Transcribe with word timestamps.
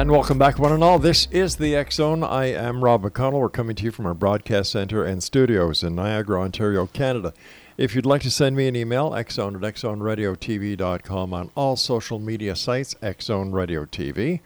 And 0.00 0.10
welcome 0.10 0.38
back, 0.38 0.58
one 0.58 0.72
and 0.72 0.82
all. 0.82 0.98
This 0.98 1.28
is 1.30 1.56
the 1.56 1.76
X 1.76 1.96
Zone. 1.96 2.24
I 2.24 2.46
am 2.46 2.82
Rob 2.82 3.02
McConnell. 3.02 3.40
We're 3.40 3.50
coming 3.50 3.76
to 3.76 3.84
you 3.84 3.90
from 3.90 4.06
our 4.06 4.14
broadcast 4.14 4.72
center 4.72 5.04
and 5.04 5.22
studios 5.22 5.82
in 5.82 5.94
Niagara, 5.94 6.40
Ontario, 6.40 6.86
Canada. 6.86 7.34
If 7.76 7.94
you'd 7.94 8.06
like 8.06 8.22
to 8.22 8.30
send 8.30 8.56
me 8.56 8.66
an 8.66 8.74
email, 8.74 9.10
xzone 9.10 9.56
at 9.56 9.74
xzoneradiotv.com 9.74 11.34
on 11.34 11.50
all 11.54 11.76
social 11.76 12.18
media 12.18 12.56
sites, 12.56 12.94
Xzone 13.02 13.52
Radio 13.52 13.84
TV. 13.84 14.40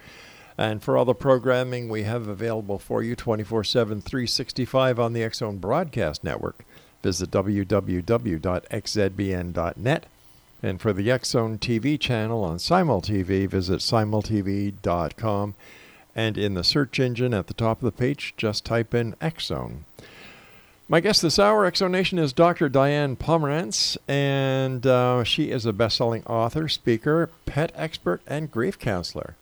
And 0.58 0.82
for 0.82 0.96
all 0.96 1.04
the 1.04 1.14
programming 1.14 1.88
we 1.88 2.02
have 2.02 2.26
available 2.26 2.80
for 2.80 3.04
you 3.04 3.14
24 3.14 3.62
7, 3.62 4.00
365 4.00 4.98
on 4.98 5.12
the 5.12 5.22
X 5.22 5.38
Zone 5.38 5.58
Broadcast 5.58 6.24
Network, 6.24 6.64
visit 7.00 7.30
www.xzbn.net. 7.30 8.46
And 10.64 10.80
for 10.80 10.94
the 10.94 11.10
X 11.10 11.28
Zone 11.28 11.58
TV 11.58 12.00
channel 12.00 12.42
on 12.42 12.56
SimulTV, 12.56 13.46
visit 13.48 13.80
simultv.com. 13.80 15.54
And 16.16 16.38
in 16.38 16.54
the 16.54 16.64
search 16.64 16.98
engine 16.98 17.34
at 17.34 17.48
the 17.48 17.54
top 17.54 17.82
of 17.82 17.84
the 17.84 17.92
page, 17.92 18.32
just 18.38 18.64
type 18.64 18.94
in 18.94 19.14
X 19.20 19.48
Zone. 19.48 19.84
My 20.88 21.00
guest 21.00 21.20
this 21.20 21.38
hour, 21.38 21.70
Exonation, 21.70 22.18
is 22.18 22.32
Dr. 22.32 22.70
Diane 22.70 23.14
Pomerance, 23.14 23.98
and 24.08 24.86
uh, 24.86 25.22
she 25.22 25.50
is 25.50 25.66
a 25.66 25.72
best 25.74 25.98
selling 25.98 26.24
author, 26.24 26.66
speaker, 26.66 27.28
pet 27.44 27.70
expert, 27.74 28.22
and 28.26 28.50
grief 28.50 28.78
counselor. 28.78 29.36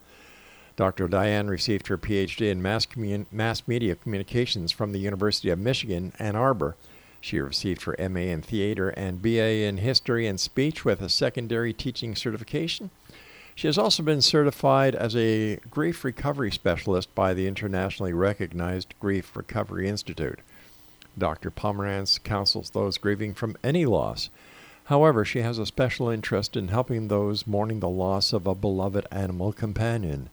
Dr. 0.75 1.07
Diane 1.07 1.47
received 1.47 1.87
her 1.87 1.97
PhD 1.97 2.51
in 2.51 2.61
mass, 2.61 2.85
commun- 2.85 3.27
mass 3.31 3.65
media 3.65 3.95
communications 3.95 4.73
from 4.73 4.91
the 4.91 4.99
University 4.99 5.49
of 5.49 5.59
Michigan, 5.59 6.11
Ann 6.19 6.35
Arbor. 6.35 6.75
She 7.23 7.39
received 7.39 7.83
her 7.83 7.95
MA 8.09 8.19
in 8.19 8.41
theater 8.41 8.89
and 8.89 9.21
BA 9.21 9.63
in 9.63 9.77
history 9.77 10.27
and 10.27 10.37
speech 10.37 10.83
with 10.83 11.01
a 11.01 11.07
secondary 11.07 11.71
teaching 11.71 12.17
certification. 12.17 12.89
She 13.55 13.65
has 13.69 13.77
also 13.77 14.03
been 14.03 14.21
certified 14.21 14.93
as 14.93 15.15
a 15.15 15.55
grief 15.71 16.03
recovery 16.03 16.51
specialist 16.51 17.15
by 17.15 17.33
the 17.33 17.47
internationally 17.47 18.11
recognized 18.11 18.93
Grief 18.99 19.37
Recovery 19.37 19.87
Institute. 19.87 20.39
Dr. 21.17 21.49
Pomerance 21.49 22.21
counsels 22.21 22.71
those 22.71 22.97
grieving 22.97 23.33
from 23.33 23.55
any 23.63 23.85
loss. 23.85 24.29
However, 24.87 25.23
she 25.23 25.43
has 25.43 25.57
a 25.57 25.65
special 25.65 26.09
interest 26.09 26.57
in 26.57 26.67
helping 26.67 27.07
those 27.07 27.47
mourning 27.47 27.79
the 27.79 27.87
loss 27.87 28.33
of 28.33 28.45
a 28.45 28.53
beloved 28.53 29.07
animal 29.13 29.53
companion. 29.53 30.29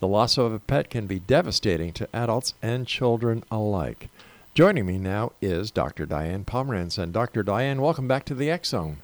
The 0.00 0.08
loss 0.08 0.38
of 0.38 0.50
a 0.50 0.60
pet 0.60 0.88
can 0.88 1.06
be 1.06 1.18
devastating 1.18 1.92
to 1.92 2.08
adults 2.14 2.54
and 2.62 2.86
children 2.86 3.44
alike. 3.50 4.08
Joining 4.56 4.86
me 4.86 4.96
now 4.96 5.32
is 5.42 5.70
Dr. 5.70 6.06
Diane 6.06 6.42
Pomerance. 6.42 6.96
And 6.96 7.12
Dr. 7.12 7.42
Diane, 7.42 7.82
welcome 7.82 8.08
back 8.08 8.24
to 8.24 8.34
the 8.34 8.50
X 8.50 8.70
Zone. 8.70 8.96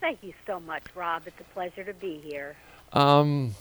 Thank 0.00 0.22
you 0.22 0.32
so 0.46 0.60
much, 0.60 0.82
Rob. 0.94 1.24
It's 1.26 1.38
a 1.38 1.44
pleasure 1.52 1.84
to 1.84 1.92
be 1.92 2.22
here. 2.24 2.56
Um, 2.94 3.54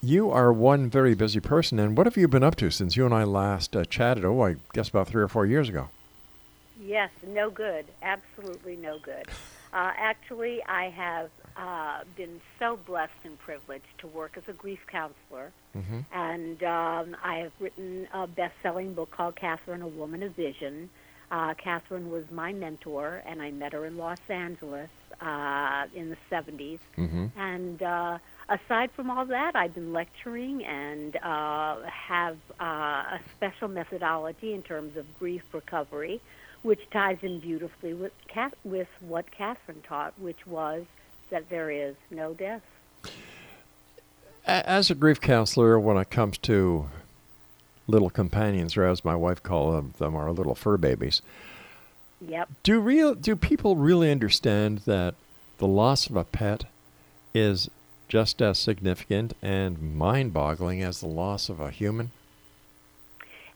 you 0.00 0.30
are 0.30 0.50
one 0.50 0.88
very 0.88 1.14
busy 1.14 1.38
person, 1.38 1.78
and 1.78 1.98
what 1.98 2.06
have 2.06 2.16
you 2.16 2.28
been 2.28 2.42
up 2.42 2.56
to 2.56 2.70
since 2.70 2.96
you 2.96 3.04
and 3.04 3.12
I 3.12 3.24
last 3.24 3.76
uh, 3.76 3.84
chatted? 3.84 4.24
Oh, 4.24 4.40
I 4.40 4.56
guess 4.72 4.88
about 4.88 5.06
three 5.06 5.22
or 5.22 5.28
four 5.28 5.44
years 5.44 5.68
ago. 5.68 5.90
Yes, 6.80 7.10
no 7.26 7.50
good. 7.50 7.84
Absolutely 8.00 8.76
no 8.76 8.98
good. 9.00 9.26
Uh, 9.72 9.90
actually, 9.96 10.62
I 10.64 10.90
have 10.90 11.30
uh, 11.56 12.00
been 12.16 12.40
so 12.58 12.78
blessed 12.86 13.12
and 13.24 13.38
privileged 13.38 13.86
to 13.98 14.06
work 14.06 14.32
as 14.36 14.42
a 14.48 14.52
grief 14.52 14.80
counselor, 14.86 15.52
Mm-hmm. 15.74 16.00
and 16.12 16.62
um, 16.64 17.16
I 17.24 17.36
have 17.38 17.52
written 17.58 18.06
a 18.12 18.26
best-selling 18.26 18.92
book 18.92 19.10
called 19.10 19.36
"Catherine: 19.36 19.80
A 19.80 19.88
Woman 19.88 20.22
of 20.22 20.32
Vision." 20.36 20.90
Uh, 21.30 21.54
Catherine 21.54 22.10
was 22.10 22.24
my 22.30 22.52
mentor, 22.52 23.22
and 23.24 23.40
I 23.40 23.50
met 23.52 23.72
her 23.72 23.86
in 23.86 23.96
Los 23.96 24.18
Angeles 24.28 24.90
uh, 25.22 25.86
in 25.94 26.10
the 26.10 26.16
70s. 26.30 26.78
Mm-hmm. 26.98 27.26
And 27.38 27.82
uh, 27.82 28.18
aside 28.50 28.90
from 28.90 29.10
all 29.10 29.24
that, 29.24 29.56
I've 29.56 29.74
been 29.74 29.94
lecturing 29.94 30.62
and 30.62 31.16
uh, 31.16 31.76
have 31.84 32.36
uh, 32.60 32.64
a 33.16 33.20
special 33.34 33.68
methodology 33.68 34.52
in 34.52 34.62
terms 34.62 34.98
of 34.98 35.06
grief 35.18 35.42
recovery, 35.54 36.20
which 36.62 36.88
ties 36.90 37.18
in 37.22 37.40
beautifully 37.40 37.94
with, 37.94 38.12
with 38.64 38.88
what 39.00 39.30
Catherine 39.30 39.82
taught, 39.82 40.18
which 40.18 40.46
was 40.46 40.84
that 41.30 41.48
there 41.48 41.70
is 41.70 41.96
no 42.10 42.34
death. 42.34 42.62
As 44.46 44.90
a 44.90 44.94
grief 44.94 45.20
counselor, 45.20 45.78
when 45.78 45.96
it 45.96 46.10
comes 46.10 46.38
to 46.38 46.88
little 47.86 48.10
companions, 48.10 48.76
or 48.76 48.84
as 48.84 49.04
my 49.04 49.14
wife 49.14 49.42
calls 49.42 49.92
them, 49.94 50.16
our 50.16 50.32
little 50.32 50.54
fur 50.54 50.76
babies, 50.76 51.22
Yep. 52.20 52.50
do 52.62 52.78
real 52.80 53.14
do 53.14 53.34
people 53.34 53.76
really 53.76 54.10
understand 54.10 54.78
that 54.80 55.14
the 55.58 55.66
loss 55.66 56.08
of 56.08 56.16
a 56.16 56.24
pet 56.24 56.64
is 57.34 57.68
just 58.08 58.40
as 58.40 58.58
significant 58.58 59.34
and 59.42 59.96
mind-boggling 59.96 60.82
as 60.82 61.00
the 61.00 61.08
loss 61.08 61.48
of 61.48 61.58
a 61.60 61.70
human? 61.70 62.12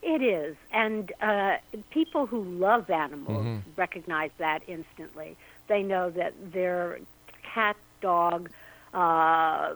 It 0.01 0.21
is, 0.21 0.55
and 0.71 1.11
uh, 1.21 1.57
people 1.89 2.27
who 2.27 2.43
love 2.43 2.89
animals 2.89 3.45
Mhm. 3.45 3.77
recognize 3.77 4.31
that 4.37 4.61
instantly. 4.67 5.37
They 5.67 5.81
know 5.83 6.09
that 6.11 6.33
their 6.53 6.99
cat, 7.43 7.75
dog, 8.01 8.49
uh, 8.93 9.75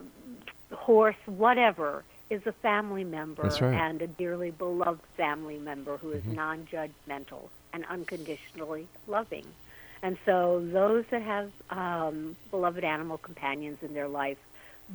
horse, 0.73 1.15
whatever, 1.25 2.05
is 2.29 2.45
a 2.45 2.53
family 2.53 3.03
member 3.03 3.43
right. 3.61 3.73
and 3.73 4.01
a 4.01 4.07
dearly 4.07 4.51
beloved 4.51 5.05
family 5.17 5.57
member 5.59 5.97
who 5.97 6.11
is 6.11 6.23
Mhm. 6.25 6.35
non-judgmental 6.35 7.49
and 7.73 7.85
unconditionally 7.85 8.87
loving. 9.07 9.55
And 10.03 10.17
so, 10.25 10.59
those 10.71 11.05
that 11.11 11.21
have 11.21 11.51
um, 11.69 12.37
beloved 12.49 12.83
animal 12.83 13.17
companions 13.17 13.79
in 13.81 13.93
their 13.93 14.07
life 14.07 14.37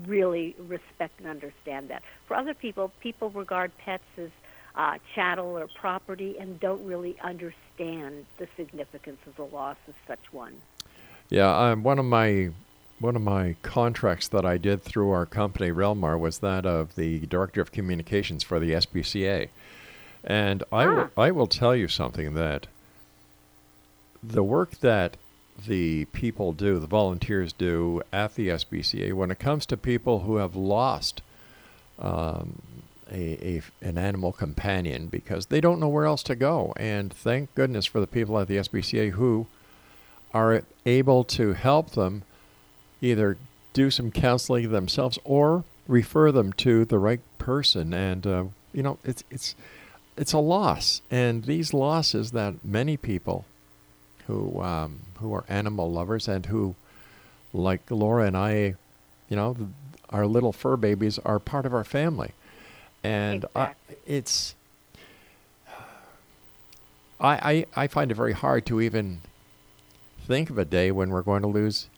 really 0.07 0.55
respect 0.59 1.19
and 1.19 1.29
understand 1.29 1.89
that. 1.91 2.03
For 2.27 2.37
other 2.37 2.55
people, 2.55 2.89
people 3.01 3.31
regard 3.31 3.77
pets 3.79 4.05
as 4.19 4.31
uh, 4.77 4.99
chattel 5.15 5.57
or 5.59 5.67
property 5.81 6.37
and 6.39 6.61
don't 6.61 6.85
really 6.85 7.17
understand 7.23 8.27
the 8.39 8.47
significance 8.57 9.19
of 9.27 9.37
the 9.37 9.45
loss 9.45 9.77
of 9.89 9.95
such 10.07 10.33
one. 10.33 10.55
Yeah, 11.29 11.71
um, 11.71 11.83
one 11.83 11.99
of 11.99 12.05
my 12.05 12.51
one 12.99 13.17
of 13.17 13.23
my 13.23 13.57
contracts 13.63 14.29
that 14.29 14.47
I 14.47 14.57
did 14.57 14.83
through 14.83 15.11
our 15.11 15.27
company, 15.27 15.71
Relmar, 15.71 16.19
was 16.19 16.39
that 16.39 16.65
of 16.65 16.95
the 16.95 17.21
Director 17.27 17.61
of 17.61 17.71
Communications 17.71 18.43
for 18.43 18.59
the 18.59 18.73
SPCA. 18.73 19.49
And 20.25 20.65
I, 20.73 20.87
will, 20.87 21.11
I 21.17 21.31
will 21.31 21.47
tell 21.47 21.77
you 21.77 21.89
something 21.89 22.33
that 22.35 22.69
the 24.23 24.43
work 24.43 24.79
that 24.81 25.19
the 25.67 26.07
people 26.07 26.53
do, 26.53 26.79
the 26.79 26.87
volunteers 26.87 27.53
do 27.53 28.01
at 28.15 28.35
the 28.35 28.49
SPCA, 28.49 29.13
when 29.13 29.31
it 29.31 29.39
comes 29.39 29.67
to 29.67 29.77
people 29.77 30.21
who 30.21 30.37
have 30.37 30.57
lost 30.57 31.21
um, 31.99 32.63
a, 33.11 33.63
a, 33.83 33.87
an 33.87 33.99
animal 33.99 34.33
companion 34.33 35.07
because 35.07 35.47
they 35.47 35.61
don't 35.61 35.81
know 35.81 35.89
where 35.89 36.07
else 36.07 36.23
to 36.25 36.35
go. 36.35 36.73
And 36.77 37.13
thank 37.13 37.55
goodness 37.55 37.87
for 37.87 38.01
the 38.01 38.07
people 38.07 38.39
at 38.39 38.49
the 38.49 38.57
SPCA 38.57 39.11
who 39.11 39.47
are 40.35 40.63
able 40.85 41.25
to 41.25 41.53
help 41.53 41.91
them 41.93 42.23
either 43.01 43.37
do 43.73 43.91
some 43.91 44.11
counseling 44.11 44.71
themselves 44.71 45.19
or 45.25 45.65
refer 45.87 46.33
them 46.33 46.53
to 46.55 46.85
the 46.85 46.99
right 46.99 47.21
person. 47.39 47.93
And 47.93 48.27
uh, 48.27 48.45
you 48.73 48.83
know, 48.83 48.99
it's 49.05 49.25
it's 49.31 49.55
it's 50.17 50.33
a 50.33 50.39
loss, 50.39 51.03
and 51.11 51.45
these 51.45 51.75
losses 51.75 52.33
that 52.33 52.65
many 52.65 52.97
people 52.97 53.45
who 54.27 54.61
um, 54.63 55.01
who 55.19 55.35
are 55.35 55.45
animal 55.49 55.91
lovers 55.91 56.29
and 56.29 56.47
who, 56.47 56.75
like 57.53 57.83
Laura 57.91 58.27
and 58.27 58.37
I, 58.37 58.75
you 59.29 59.37
know, 59.37 59.57
our 60.11 60.27
little 60.27 60.53
fur 60.53 60.77
babies 60.77 61.19
are 61.21 61.39
part 61.39 61.67
of 61.67 61.75
our 61.75 61.85
family, 61.85 62.33
and 63.07 63.45
Exactly. 63.45 63.97
I, 63.97 63.99
it's. 64.07 64.55
I, 67.19 67.67
I, 67.77 67.85
I 67.85 67.87
find 67.87 68.11
it 68.11 68.15
very 68.15 68.35
hard 68.35 68.67
to 68.67 68.81
even 68.81 69.23
think 70.27 70.51
of 70.51 70.59
a 70.59 70.65
day 70.65 70.91
when 70.91 71.09
we're 71.09 71.23
going 71.23 71.41
to 71.43 71.49
lose 71.49 71.89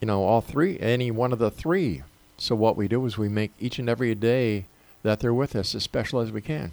you 0.00 0.06
know, 0.06 0.22
all 0.22 0.40
three, 0.40 0.78
any 0.78 1.10
one 1.10 1.32
of 1.32 1.38
the 1.38 1.50
three. 1.50 2.02
So 2.36 2.54
what 2.54 2.76
we 2.76 2.86
do 2.88 3.04
is 3.06 3.18
we 3.18 3.28
make 3.28 3.52
each 3.58 3.78
and 3.78 3.88
every 3.88 4.14
day 4.14 4.66
that 5.02 5.20
they're 5.20 5.34
with 5.34 5.56
us 5.56 5.74
as 5.74 5.82
special 5.82 6.20
as 6.20 6.30
we 6.30 6.40
can. 6.40 6.72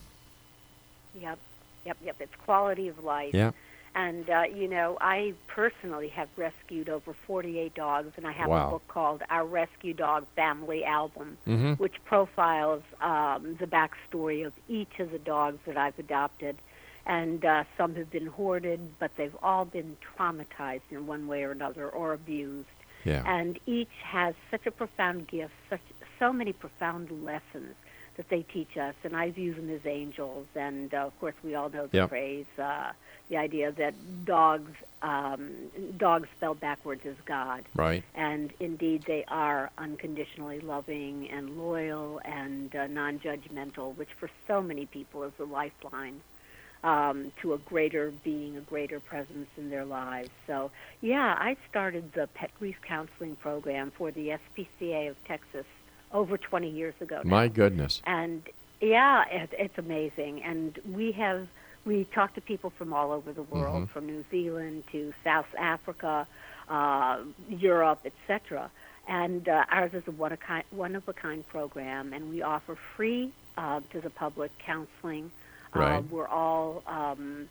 Yep, 1.19 1.39
yep, 1.86 1.98
yep. 2.04 2.16
It's 2.19 2.36
quality 2.36 2.88
of 2.88 3.04
life. 3.04 3.33
Yeah. 3.33 3.51
And 3.95 4.30
uh, 4.30 4.44
you 4.53 4.68
know, 4.68 4.97
I 5.00 5.33
personally 5.47 6.09
have 6.09 6.27
rescued 6.36 6.89
over 6.89 7.13
48 7.25 7.74
dogs, 7.74 8.12
and 8.18 8.27
I 8.27 8.33
have 8.33 8.50
Wow. 8.50 8.68
a 8.68 8.69
book 8.71 8.88
called 8.89 9.24
Our 9.30 9.45
Rescue 9.45 9.94
Dog 9.94 10.27
Family 10.36 10.83
Album, 10.83 11.38
Mhm. 11.47 11.80
which 11.80 11.95
profiles 12.03 12.83
um, 13.01 13.56
the 13.57 13.65
backstory 13.65 14.45
of 14.45 14.51
each 14.68 15.00
of 15.00 15.12
the 15.12 15.18
dogs 15.19 15.59
that 15.65 15.77
I've 15.77 15.97
adopted. 15.97 16.57
And 17.06 17.45
uh, 17.45 17.63
some 17.77 17.95
have 17.95 18.09
been 18.12 18.25
hoarded, 18.25 18.80
but 19.00 19.12
they've 19.15 19.36
all 19.42 19.63
been 19.63 19.95
traumatized 20.18 20.81
in 20.92 21.07
one 21.07 21.27
way 21.27 21.44
or 21.44 21.51
another, 21.51 21.88
or 21.88 22.13
abused. 22.13 22.68
Yeah. 23.06 23.21
And 23.25 23.59
each 23.65 23.94
has 24.03 24.33
such 24.51 24.65
a 24.65 24.71
profound 24.71 25.27
gift, 25.27 25.53
such 25.69 25.81
so 26.19 26.33
many 26.33 26.51
profound 26.51 27.12
lessons 27.24 27.75
that 28.17 28.29
they 28.29 28.44
teach 28.44 28.77
us, 28.77 28.95
and 29.03 29.15
I 29.15 29.31
view 29.31 29.53
them 29.53 29.69
as 29.69 29.85
angels. 29.85 30.47
And 30.56 30.94
uh, 30.94 31.07
of 31.07 31.19
course, 31.19 31.35
we 31.44 31.56
all 31.56 31.69
know 31.69 31.88
the 31.88 31.97
Yep. 31.97 32.09
phrase, 32.09 32.45
uh, 32.57 32.91
the 33.29 33.38
idea 33.38 33.71
that 33.71 33.94
dogs, 34.25 34.71
um, 35.01 35.51
dogs 35.97 36.27
spelled 36.38 36.59
backwards 36.59 37.06
is 37.06 37.17
God. 37.25 37.63
Right. 37.75 38.03
And 38.13 38.53
indeed, 38.59 39.03
they 39.06 39.25
are 39.27 39.71
unconditionally 39.77 40.59
loving 40.59 41.29
and 41.29 41.57
loyal 41.57 42.21
and 42.23 42.73
uh, 42.75 42.88
non-judgmental, 42.88 43.95
which 43.97 44.09
for 44.19 44.29
so 44.47 44.61
many 44.61 44.85
people 44.85 45.23
is 45.23 45.33
the 45.38 45.45
lifeline 45.45 46.21
um, 46.83 47.31
to 47.41 47.53
a 47.53 47.57
greater 47.57 48.11
being, 48.23 48.57
a 48.57 48.61
greater 48.61 49.00
presence 49.00 49.50
in 49.57 49.69
their 49.71 49.85
lives. 49.85 50.29
So, 50.45 50.69
yeah, 51.01 51.35
I 51.38 51.57
started 51.69 52.13
the 52.13 52.27
pet 52.27 52.51
grief 52.59 52.77
counseling 52.88 53.35
program 53.38 53.91
for 53.97 54.11
the 54.11 54.38
SPCA 54.38 55.09
of 55.09 55.15
Texas 55.25 55.65
over 56.12 56.38
20 56.38 56.69
years 56.69 56.94
ago. 57.02 57.22
Now 57.24 57.30
My 57.30 57.48
goodness. 57.48 58.02
and 58.06 58.44
yeah, 58.81 59.24
it, 59.30 59.50
it's 59.57 59.78
amazing. 59.78 60.44
And 60.44 60.78
we 60.92 61.12
have 61.13 61.48
we 61.86 62.04
talk 62.06 62.34
to 62.34 62.42
people 62.42 62.72
from 62.72 62.94
all 62.94 63.12
over 63.12 63.31
the 63.31 63.44
world, 63.44 63.84
Mhm. 63.84 63.90
from 63.90 64.06
New 64.07 64.25
Zealand 64.31 64.84
to 64.92 65.13
South 65.24 65.54
Africa, 65.57 66.25
uh, 66.68 67.19
Europe, 67.48 68.00
etc. 68.06 68.72
And 69.07 69.48
uh, 69.48 69.66
ours 69.69 69.94
is 69.94 70.07
a 70.07 70.12
one 70.12 70.31
of 70.31 70.40
a 70.40 70.44
kind 70.44 70.63
one 70.72 70.96
of 70.96 71.07
a 71.07 71.13
kind 71.13 71.48
program, 71.48 72.12
and 72.12 72.30
we 72.30 72.42
offer 72.42 72.75
free 72.75 73.31
uh, 73.57 73.81
to 73.92 74.02
the 74.02 74.10
public 74.10 74.52
counseling. 74.60 75.31
Uh, 75.74 75.80
Right. 75.80 76.04
we're 76.10 76.28
all 76.28 76.81
um, 76.88 77.50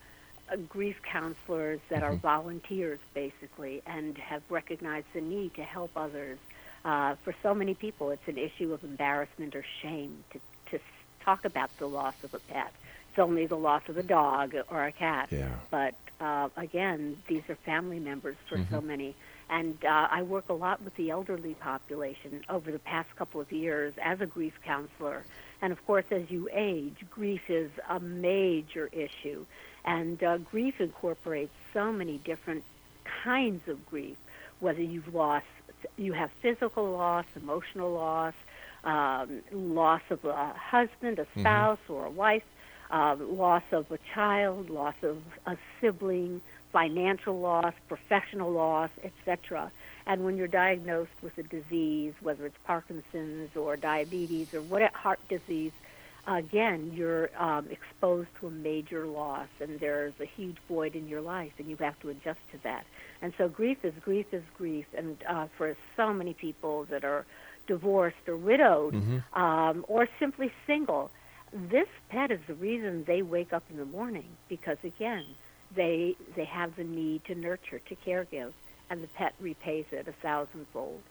uh, 0.50 0.56
grief 0.68 1.00
counselors 1.02 1.80
that 1.90 2.02
are 2.02 2.12
Mhm. 2.14 2.20
volunteers, 2.20 2.98
basically, 3.14 3.82
and 3.86 4.18
have 4.18 4.42
recognized 4.50 5.06
the 5.14 5.20
need 5.20 5.54
to 5.54 5.62
help 5.62 5.90
others. 5.96 6.38
Uh, 6.84 7.14
for 7.24 7.34
so 7.42 7.54
many 7.54 7.74
people, 7.74 8.10
it's 8.10 8.26
an 8.28 8.36
issue 8.38 8.72
of 8.72 8.84
embarrassment 8.84 9.54
or 9.56 9.64
shame 9.82 10.22
to, 10.32 10.38
to 10.70 10.78
talk 11.24 11.44
about 11.44 11.70
the 11.78 11.86
loss 11.86 12.14
of 12.22 12.34
a 12.34 12.38
pet. 12.38 12.72
It's 13.10 13.18
only 13.18 13.46
the 13.46 13.56
loss 13.56 13.82
of 13.88 13.96
a 13.96 14.02
dog 14.02 14.54
or 14.68 14.84
a 14.84 14.92
cat. 14.92 15.28
Yeah. 15.30 15.48
But 15.70 15.94
uh, 16.20 16.48
again, 16.56 17.16
these 17.26 17.42
are 17.48 17.54
family 17.54 17.98
members 18.00 18.36
for 18.48 18.58
so 18.70 18.80
Mhm. 18.80 18.84
many. 18.84 19.14
And 19.48 19.76
uh, 19.84 20.08
I 20.10 20.22
work 20.22 20.48
a 20.48 20.54
lot 20.54 20.82
with 20.82 20.94
the 20.96 21.10
elderly 21.10 21.54
population 21.54 22.42
over 22.48 22.72
the 22.72 22.78
past 22.78 23.14
couple 23.16 23.40
of 23.40 23.52
years 23.52 23.92
as 24.02 24.20
a 24.20 24.26
grief 24.26 24.54
counselor. 24.64 25.24
And 25.62 25.72
of 25.72 25.84
course, 25.86 26.06
as 26.10 26.30
you 26.30 26.48
age, 26.52 26.96
grief 27.10 27.48
is 27.48 27.70
a 27.88 28.00
major 28.00 28.88
issue. 28.92 29.44
And 29.84 30.22
uh, 30.22 30.38
grief 30.38 30.80
incorporates 30.80 31.52
so 31.72 31.92
many 31.92 32.18
different 32.18 32.64
kinds 33.22 33.68
of 33.68 33.84
grief, 33.86 34.16
whether 34.60 34.82
you've 34.82 35.14
lost, 35.14 35.46
you 35.96 36.12
have 36.12 36.30
physical 36.42 36.90
loss, 36.90 37.24
emotional 37.36 37.92
loss, 37.92 38.34
um, 38.84 39.42
loss 39.52 40.02
of 40.10 40.24
a 40.24 40.52
husband, 40.52 41.18
a 41.18 41.26
spouse, 41.38 41.78
or 41.88 42.06
a 42.06 42.10
wife, 42.10 42.44
uh, 42.90 43.16
loss 43.18 43.62
of 43.72 43.90
a 43.90 43.98
child, 44.14 44.70
loss 44.70 44.94
of 45.02 45.18
a 45.46 45.56
sibling, 45.80 46.40
financial 46.72 47.38
loss, 47.38 47.72
professional 47.88 48.50
loss, 48.50 48.90
etc. 49.02 49.70
And 50.06 50.24
when 50.24 50.36
you're 50.36 50.48
diagnosed 50.48 51.12
with 51.22 51.38
a 51.38 51.42
disease, 51.42 52.12
whether 52.20 52.44
it's 52.46 52.58
Parkinson's 52.64 53.56
or 53.56 53.76
diabetes 53.76 54.52
or 54.52 54.60
what 54.60 54.82
heart 54.92 55.20
disease, 55.28 55.72
again, 56.26 56.92
you're 56.94 57.30
um, 57.40 57.68
exposed 57.70 58.28
to 58.40 58.46
a 58.46 58.50
major 58.50 59.06
loss, 59.06 59.48
and 59.60 59.78
there's 59.80 60.14
a 60.20 60.24
huge 60.24 60.56
void 60.68 60.94
in 60.94 61.08
your 61.08 61.20
life, 61.20 61.52
and 61.58 61.68
you 61.68 61.76
have 61.76 61.98
to 62.00 62.08
adjust 62.10 62.40
to 62.52 62.58
that. 62.62 62.84
And 63.22 63.32
so, 63.38 63.48
grief 63.48 63.84
is 63.84 63.94
grief 64.02 64.26
is 64.32 64.42
grief, 64.56 64.86
and 64.96 65.16
uh, 65.28 65.46
for 65.56 65.76
so 65.96 66.12
many 66.12 66.34
people 66.34 66.84
that 66.86 67.04
are 67.04 67.24
divorced 67.66 68.28
or 68.28 68.36
widowed, 68.36 68.94
Mhm. 68.94 69.22
um, 69.36 69.84
or 69.88 70.06
simply 70.18 70.52
single, 70.66 71.10
this 71.52 71.88
pet 72.10 72.30
is 72.30 72.40
the 72.46 72.54
reason 72.54 73.04
they 73.04 73.22
wake 73.22 73.52
up 73.52 73.62
in 73.70 73.76
the 73.78 73.84
morning 73.86 74.36
because 74.48 74.76
again, 74.84 75.24
they 75.74 76.16
they 76.36 76.44
have 76.44 76.76
the 76.76 76.84
need 76.84 77.24
to 77.24 77.34
nurture, 77.34 77.78
to 77.78 77.96
caregive, 77.96 78.52
and 78.90 79.02
the 79.02 79.08
pet 79.08 79.34
repays 79.40 79.86
it 79.92 80.06
a 80.08 80.12
thousandfold. 80.12 81.02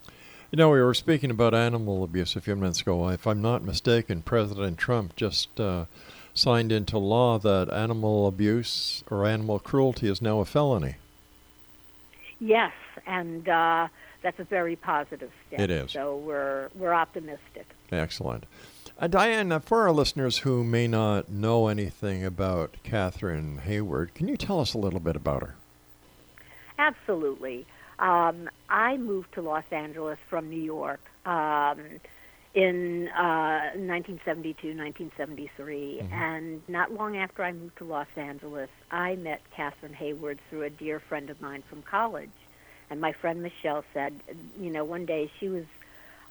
You 0.54 0.58
know, 0.58 0.70
we 0.70 0.84
were 0.84 0.94
speaking 0.94 1.32
about 1.32 1.56
animal 1.56 2.04
abuse 2.04 2.36
a 2.36 2.42
few 2.42 2.56
minutes 2.56 2.82
ago. 2.82 3.10
If 3.10 3.26
I'm 3.26 3.42
not 3.42 3.64
mistaken, 3.64 4.22
President 4.22 4.78
Trump 4.78 5.16
just 5.16 5.60
uh, 5.60 5.86
signed 6.36 6.72
into 6.72 7.00
law 7.00 7.40
that 7.40 7.74
animal 7.74 8.28
abuse 8.28 9.04
or 9.10 9.26
animal 9.26 9.58
cruelty 9.58 10.08
is 10.08 10.22
now 10.22 10.42
a 10.42 10.46
felony. 10.46 10.98
Yes, 12.40 12.72
and 13.08 13.50
uh, 13.50 13.88
that's 14.22 14.40
a 14.40 14.44
very 14.44 14.76
positive 14.76 15.32
step. 15.48 15.60
It 15.60 15.72
is. 15.72 15.90
So 15.90 16.18
we're 16.18 16.70
we're 16.76 16.94
optimistic. 16.94 17.66
Excellent. 17.92 18.46
Uh, 19.00 19.08
Diane, 19.08 19.52
uh, 19.52 19.58
for 19.58 19.82
our 19.82 19.92
listeners 19.92 20.38
who 20.38 20.64
may 20.64 20.88
not 20.88 21.32
know 21.32 21.68
anything 21.68 22.24
about 22.24 22.76
Catherine 22.84 23.58
Hayward, 23.58 24.14
can 24.14 24.28
you 24.28 24.38
tell 24.38 24.60
us 24.60 24.76
a 24.76 24.78
little 24.78 25.00
bit 25.00 25.16
about 25.16 25.42
her? 25.42 25.56
Absolutely. 26.78 27.66
Um, 28.00 28.50
I 28.70 28.98
moved 28.98 29.34
to 29.34 29.42
Los 29.42 29.64
Angeles 29.72 30.18
from 30.30 30.50
New 30.50 30.62
York 30.62 31.02
um, 31.26 31.80
in 32.54 33.08
uh, 33.10 33.74
1972, 33.76 34.70
1973. 34.70 36.08
And 36.12 36.62
not 36.68 36.92
long 36.92 37.18
after 37.18 37.44
I 37.44 37.52
moved 37.52 37.78
to 37.78 37.86
Los 37.86 38.08
Angeles, 38.16 38.70
I 38.92 39.16
met 39.16 39.42
Catherine 39.52 39.94
Hayward 39.94 40.40
through 40.50 40.64
a 40.64 40.70
dear 40.70 41.00
friend 41.00 41.30
of 41.30 41.42
mine 41.42 41.64
from 41.70 41.82
college. 41.84 42.30
And 42.90 43.00
my 43.00 43.14
friend 43.14 43.42
Michelle 43.42 43.84
said, 43.94 44.14
you 44.60 44.70
know, 44.70 44.84
one 44.84 45.06
day 45.06 45.32
she 45.40 45.50
was 45.50 45.66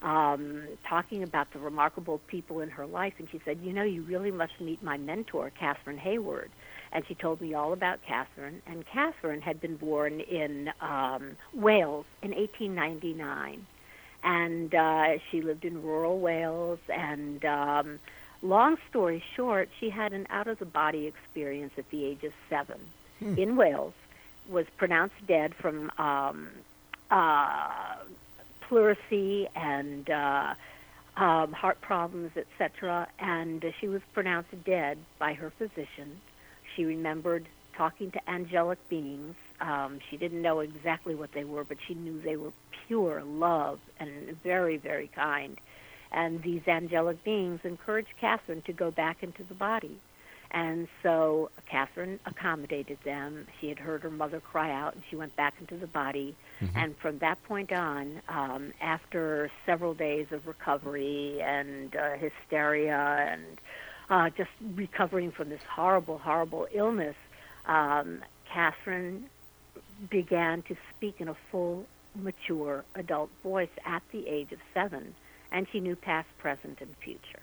um, 0.01 0.63
talking 0.85 1.23
about 1.23 1.51
the 1.51 1.59
remarkable 1.59 2.19
people 2.27 2.59
in 2.59 2.69
her 2.69 2.85
life, 2.85 3.13
and 3.19 3.29
she 3.29 3.41
said, 3.43 3.59
you 3.63 3.73
know, 3.73 3.83
you 3.83 4.01
really 4.03 4.31
must 4.31 4.59
meet 4.59 4.83
my 4.83 4.97
mentor, 4.97 5.51
Catherine 5.57 5.97
Hayward 5.97 6.51
and 6.93 7.05
she 7.07 7.15
told 7.15 7.41
me 7.41 7.53
all 7.55 7.73
about 7.73 8.01
Catherine. 8.03 8.61
And 8.67 8.85
Catherine 8.85 9.41
had 9.41 9.59
been 9.59 9.75
born 9.75 10.19
in 10.21 10.71
um, 10.79 11.35
Wales 11.53 12.05
in 12.21 12.31
1899, 12.31 13.65
and 14.23 14.75
uh, 14.75 15.17
she 15.29 15.41
lived 15.41 15.65
in 15.65 15.81
rural 15.81 16.19
Wales. 16.19 16.79
And 16.87 17.43
um, 17.43 17.99
long 18.43 18.77
story 18.89 19.23
short, 19.35 19.69
she 19.79 19.89
had 19.89 20.13
an 20.13 20.27
out-of-the-body 20.29 21.07
experience 21.07 21.73
at 21.77 21.89
the 21.89 22.05
age 22.05 22.23
of 22.23 22.33
seven 22.49 22.79
in 23.37 23.55
Wales. 23.55 23.93
Was 24.47 24.67
pronounced 24.77 25.15
dead 25.25 25.55
from 25.55 25.89
um, 25.97 26.49
uh, 27.09 27.95
pleurisy 28.67 29.47
and 29.55 30.09
uh, 30.09 30.53
um, 31.15 31.53
heart 31.53 31.79
problems, 31.81 32.31
etc. 32.35 33.07
And 33.19 33.63
uh, 33.63 33.71
she 33.79 33.87
was 33.87 34.01
pronounced 34.13 34.49
dead 34.63 34.97
by 35.17 35.33
her 35.33 35.49
physician. 35.49 36.19
She 36.75 36.85
remembered 36.85 37.47
talking 37.75 38.11
to 38.11 38.29
angelic 38.29 38.77
beings. 38.89 39.35
Um, 39.61 39.99
she 40.09 40.17
didn't 40.17 40.41
know 40.41 40.59
exactly 40.59 41.15
what 41.15 41.31
they 41.33 41.43
were, 41.43 41.63
but 41.63 41.77
she 41.87 41.93
knew 41.93 42.21
they 42.21 42.37
were 42.37 42.53
pure 42.87 43.23
love 43.23 43.79
and 43.99 44.37
very, 44.43 44.77
very 44.77 45.07
kind. 45.07 45.59
And 46.11 46.41
these 46.43 46.67
angelic 46.67 47.23
beings 47.23 47.61
encouraged 47.63 48.13
Catherine 48.19 48.61
to 48.63 48.73
go 48.73 48.91
back 48.91 49.23
into 49.23 49.43
the 49.43 49.55
body. 49.55 49.97
And 50.51 50.87
so 51.01 51.49
Catherine 51.65 52.19
accommodated 52.27 52.99
them. 53.03 53.47
She 53.59 53.69
had 53.69 53.79
heard 53.79 54.03
her 54.03 54.11
mother 54.11 54.39
cry 54.39 54.71
out, 54.71 54.93
and 54.93 55.01
she 55.09 55.15
went 55.15 55.35
back 55.35 55.55
into 55.59 55.77
the 55.77 55.87
body. 55.87 56.35
Mm-hmm. 56.61 56.77
And 56.77 56.97
from 56.97 57.17
that 57.19 57.43
point 57.45 57.71
on, 57.71 58.21
um, 58.29 58.71
after 58.79 59.49
several 59.65 59.95
days 59.95 60.27
of 60.31 60.45
recovery 60.45 61.41
and 61.41 61.95
uh, 61.95 62.17
hysteria 62.17 63.27
and 63.31 63.59
uh, 64.09 64.29
just 64.29 64.51
recovering 64.75 65.31
from 65.31 65.49
this 65.49 65.63
horrible, 65.63 66.17
horrible 66.17 66.67
illness, 66.71 67.15
um, 67.65 68.21
Catherine 68.45 69.29
began 70.09 70.61
to 70.63 70.75
speak 70.95 71.21
in 71.21 71.27
a 71.27 71.35
full, 71.51 71.85
mature 72.15 72.83
adult 72.95 73.29
voice 73.41 73.69
at 73.85 74.03
the 74.11 74.27
age 74.27 74.51
of 74.51 74.59
seven, 74.73 75.15
and 75.51 75.67
she 75.71 75.79
knew 75.79 75.95
past, 75.95 76.27
present, 76.37 76.79
and 76.81 76.95
future. 76.97 77.39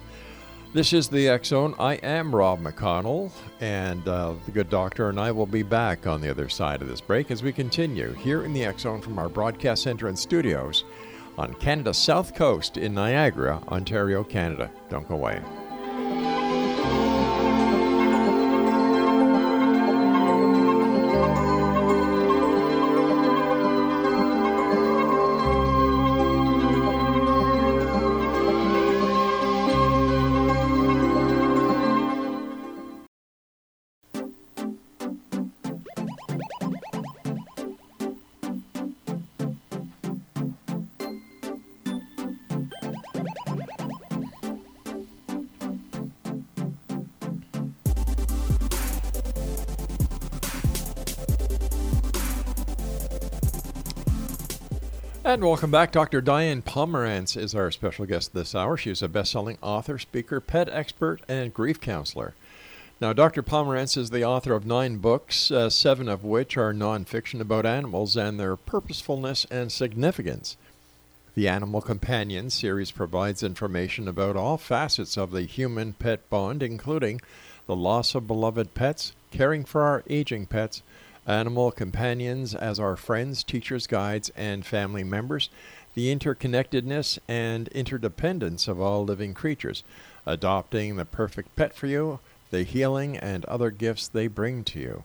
This 0.72 0.92
is 0.92 1.08
the 1.08 1.36
Zone. 1.42 1.74
I 1.80 1.94
am 1.94 2.32
Rob 2.32 2.60
McConnell, 2.60 3.32
and 3.60 4.06
uh, 4.06 4.34
the 4.46 4.52
good 4.52 4.70
doctor 4.70 5.08
and 5.08 5.18
I 5.18 5.32
will 5.32 5.44
be 5.44 5.64
back 5.64 6.06
on 6.06 6.20
the 6.20 6.30
other 6.30 6.48
side 6.48 6.80
of 6.80 6.86
this 6.86 7.00
break 7.00 7.32
as 7.32 7.42
we 7.42 7.52
continue 7.52 8.12
here 8.12 8.44
in 8.44 8.52
the 8.52 8.72
Zone 8.78 9.00
from 9.00 9.18
our 9.18 9.28
broadcast 9.28 9.82
center 9.82 10.06
and 10.06 10.16
studios 10.16 10.84
on 11.36 11.54
Canada's 11.54 11.98
south 11.98 12.36
coast 12.36 12.76
in 12.76 12.94
Niagara, 12.94 13.60
Ontario, 13.66 14.22
Canada. 14.22 14.70
Don't 14.88 15.08
go 15.08 15.16
away. 15.16 15.42
And 55.40 55.48
welcome 55.48 55.70
back. 55.70 55.90
Dr. 55.90 56.20
Diane 56.20 56.60
Pomerance 56.60 57.34
is 57.34 57.54
our 57.54 57.70
special 57.70 58.04
guest 58.04 58.34
this 58.34 58.54
hour. 58.54 58.76
She 58.76 58.90
is 58.90 59.02
a 59.02 59.08
best 59.08 59.32
selling 59.32 59.56
author, 59.62 59.98
speaker, 59.98 60.38
pet 60.38 60.68
expert, 60.68 61.22
and 61.28 61.54
grief 61.54 61.80
counselor. 61.80 62.34
Now, 63.00 63.14
Dr. 63.14 63.42
Pomerance 63.42 63.96
is 63.96 64.10
the 64.10 64.22
author 64.22 64.52
of 64.52 64.66
nine 64.66 64.98
books, 64.98 65.50
uh, 65.50 65.70
seven 65.70 66.10
of 66.10 66.24
which 66.24 66.58
are 66.58 66.74
nonfiction 66.74 67.40
about 67.40 67.64
animals 67.64 68.18
and 68.18 68.38
their 68.38 68.54
purposefulness 68.54 69.46
and 69.50 69.72
significance. 69.72 70.58
The 71.34 71.48
Animal 71.48 71.80
Companion 71.80 72.50
series 72.50 72.90
provides 72.90 73.42
information 73.42 74.08
about 74.08 74.36
all 74.36 74.58
facets 74.58 75.16
of 75.16 75.30
the 75.30 75.44
human 75.44 75.94
pet 75.94 76.28
bond, 76.28 76.62
including 76.62 77.18
the 77.66 77.74
loss 77.74 78.14
of 78.14 78.26
beloved 78.26 78.74
pets, 78.74 79.14
caring 79.30 79.64
for 79.64 79.84
our 79.84 80.02
aging 80.06 80.44
pets, 80.44 80.82
animal 81.30 81.70
companions 81.70 82.56
as 82.56 82.80
our 82.80 82.96
friends, 82.96 83.44
teachers, 83.44 83.86
guides, 83.86 84.30
and 84.36 84.66
family 84.66 85.04
members, 85.04 85.48
the 85.94 86.14
interconnectedness 86.14 87.20
and 87.28 87.68
interdependence 87.68 88.66
of 88.66 88.80
all 88.80 89.04
living 89.04 89.32
creatures, 89.32 89.84
adopting 90.26 90.96
the 90.96 91.04
perfect 91.04 91.54
pet 91.54 91.74
for 91.74 91.86
you, 91.86 92.18
the 92.50 92.64
healing 92.64 93.16
and 93.16 93.44
other 93.44 93.70
gifts 93.70 94.08
they 94.08 94.26
bring 94.26 94.64
to 94.64 94.80
you. 94.80 95.04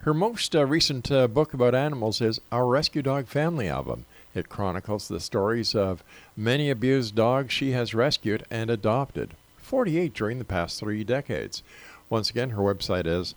Her 0.00 0.14
most 0.14 0.54
uh, 0.54 0.64
recent 0.64 1.10
uh, 1.10 1.26
book 1.26 1.52
about 1.52 1.74
animals 1.74 2.20
is 2.20 2.40
Our 2.52 2.66
Rescue 2.66 3.02
Dog 3.02 3.26
Family 3.26 3.68
Album. 3.68 4.06
It 4.32 4.48
chronicles 4.48 5.08
the 5.08 5.18
stories 5.18 5.74
of 5.74 6.04
many 6.36 6.70
abused 6.70 7.16
dogs 7.16 7.52
she 7.52 7.72
has 7.72 7.94
rescued 7.94 8.44
and 8.50 8.70
adopted, 8.70 9.34
48 9.56 10.14
during 10.14 10.38
the 10.38 10.44
past 10.44 10.78
three 10.78 11.02
decades. 11.02 11.62
Once 12.10 12.30
again, 12.30 12.50
her 12.50 12.62
website 12.62 13.06
is 13.06 13.34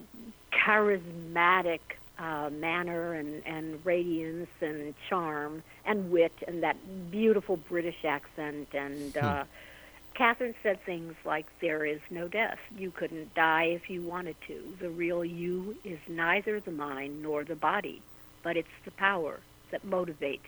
charismatic 0.52 1.80
uh, 2.18 2.50
manner 2.50 3.14
and, 3.14 3.42
and 3.46 3.84
radiance 3.84 4.50
and 4.60 4.94
charm 5.08 5.62
and 5.84 6.10
wit 6.10 6.32
and 6.46 6.62
that 6.62 6.76
beautiful 7.10 7.56
British 7.56 8.04
accent. 8.04 8.68
And 8.74 9.16
uh, 9.16 9.44
Catherine 10.14 10.54
said 10.62 10.78
things 10.84 11.14
like, 11.24 11.46
There 11.60 11.84
is 11.84 12.00
no 12.10 12.28
death. 12.28 12.58
You 12.76 12.90
couldn't 12.90 13.34
die 13.34 13.64
if 13.64 13.90
you 13.90 14.02
wanted 14.02 14.36
to. 14.46 14.62
The 14.80 14.90
real 14.90 15.24
you 15.24 15.76
is 15.84 15.98
neither 16.08 16.60
the 16.60 16.70
mind 16.70 17.22
nor 17.22 17.44
the 17.44 17.56
body, 17.56 18.00
but 18.42 18.56
it's 18.56 18.68
the 18.84 18.92
power 18.92 19.40
that 19.72 19.84
motivate, 19.84 20.42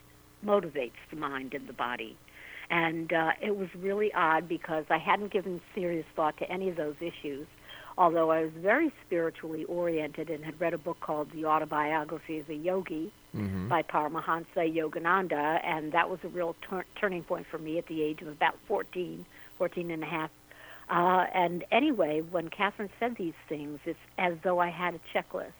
motivates 0.45 0.99
the 1.09 1.17
mind 1.17 1.53
and 1.53 1.67
the 1.67 1.73
body. 1.73 2.17
And 2.69 3.11
uh, 3.11 3.31
it 3.41 3.55
was 3.55 3.67
really 3.75 4.13
odd 4.13 4.47
because 4.47 4.85
I 4.89 4.97
hadn't 4.97 5.31
given 5.31 5.61
serious 5.75 6.05
thought 6.15 6.37
to 6.37 6.51
any 6.51 6.69
of 6.69 6.75
those 6.75 6.95
issues, 7.01 7.47
although 7.97 8.31
I 8.31 8.43
was 8.43 8.51
very 8.57 8.91
spiritually 9.05 9.63
oriented 9.65 10.29
and 10.29 10.43
had 10.43 10.59
read 10.59 10.73
a 10.73 10.77
book 10.77 10.99
called 10.99 11.31
The 11.31 11.45
Autobiography 11.45 12.39
of 12.39 12.49
a 12.49 12.55
Yogi 12.55 13.11
by 13.69 13.83
Paramahansa 13.83 14.45
Yogananda, 14.57 15.61
and 15.63 15.91
that 15.91 16.09
was 16.09 16.19
a 16.23 16.27
real 16.27 16.55
tur- 16.61 16.85
turning 16.99 17.23
point 17.23 17.47
for 17.47 17.57
me 17.57 17.77
at 17.77 17.87
the 17.87 18.01
age 18.01 18.21
of 18.21 18.27
about 18.27 18.55
14, 18.67 19.25
14 19.57 19.91
and 19.91 20.03
a 20.03 20.07
half. 20.07 20.29
Uh, 20.89 21.25
and 21.33 21.65
anyway, 21.71 22.21
when 22.21 22.49
Catherine 22.49 22.89
said 22.99 23.15
these 23.15 23.33
things, 23.49 23.79
it's 23.85 23.99
as 24.17 24.35
though 24.43 24.59
I 24.59 24.69
had 24.69 24.95
a 24.95 24.99
checklist. 25.13 25.51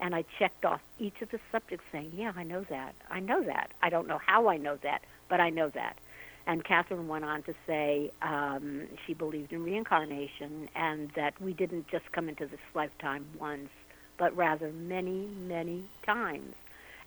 And 0.00 0.14
I 0.14 0.24
checked 0.38 0.64
off 0.64 0.80
each 1.00 1.20
of 1.22 1.30
the 1.30 1.40
subjects 1.50 1.84
saying, 1.90 2.12
Yeah, 2.14 2.32
I 2.36 2.44
know 2.44 2.62
that. 2.70 2.94
I 3.10 3.18
know 3.18 3.42
that. 3.42 3.72
I 3.82 3.90
don't 3.90 4.06
know 4.06 4.20
how 4.24 4.48
I 4.48 4.56
know 4.56 4.76
that, 4.82 5.02
but 5.28 5.40
I 5.40 5.50
know 5.50 5.70
that. 5.70 5.98
And 6.46 6.64
Catherine 6.64 7.08
went 7.08 7.26
on 7.26 7.42
to 7.42 7.54
say 7.66 8.10
um, 8.22 8.86
she 9.06 9.12
believed 9.12 9.52
in 9.52 9.64
reincarnation 9.64 10.68
and 10.74 11.10
that 11.10 11.38
we 11.42 11.52
didn't 11.52 11.88
just 11.88 12.10
come 12.12 12.28
into 12.28 12.46
this 12.46 12.60
lifetime 12.74 13.26
once, 13.38 13.68
but 14.16 14.34
rather 14.34 14.72
many, 14.72 15.26
many 15.26 15.84
times. 16.06 16.54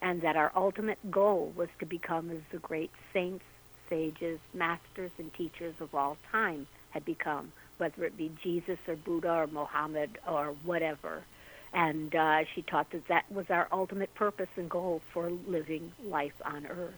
And 0.01 0.21
that 0.21 0.35
our 0.35 0.51
ultimate 0.55 0.99
goal 1.09 1.53
was 1.55 1.69
to 1.79 1.85
become 1.85 2.29
as 2.29 2.41
the 2.51 2.59
great 2.59 2.91
saints, 3.13 3.45
sages, 3.91 4.39
masters, 4.53 5.11
and 5.19 5.31
teachers 5.33 5.75
of 5.81 5.93
all 5.93 6.17
time 6.31 6.65
had 6.91 7.03
become, 7.05 7.51
whether 7.77 8.05
it 8.05 8.17
be 8.17 8.31
Jesus 8.41 8.79
or 8.87 8.95
Buddha 8.95 9.31
or 9.31 9.47
Mohammed 9.47 10.17
or 10.27 10.55
whatever. 10.63 11.23
And 11.73 12.15
uh, 12.15 12.45
she 12.55 12.61
taught 12.61 12.89
that 12.91 13.07
that 13.09 13.31
was 13.31 13.49
our 13.49 13.67
ultimate 13.71 14.15
purpose 14.15 14.49
and 14.55 14.69
goal 14.69 15.01
for 15.11 15.29
living 15.29 15.91
life 16.05 16.33
on 16.43 16.65
Earth. 16.65 16.93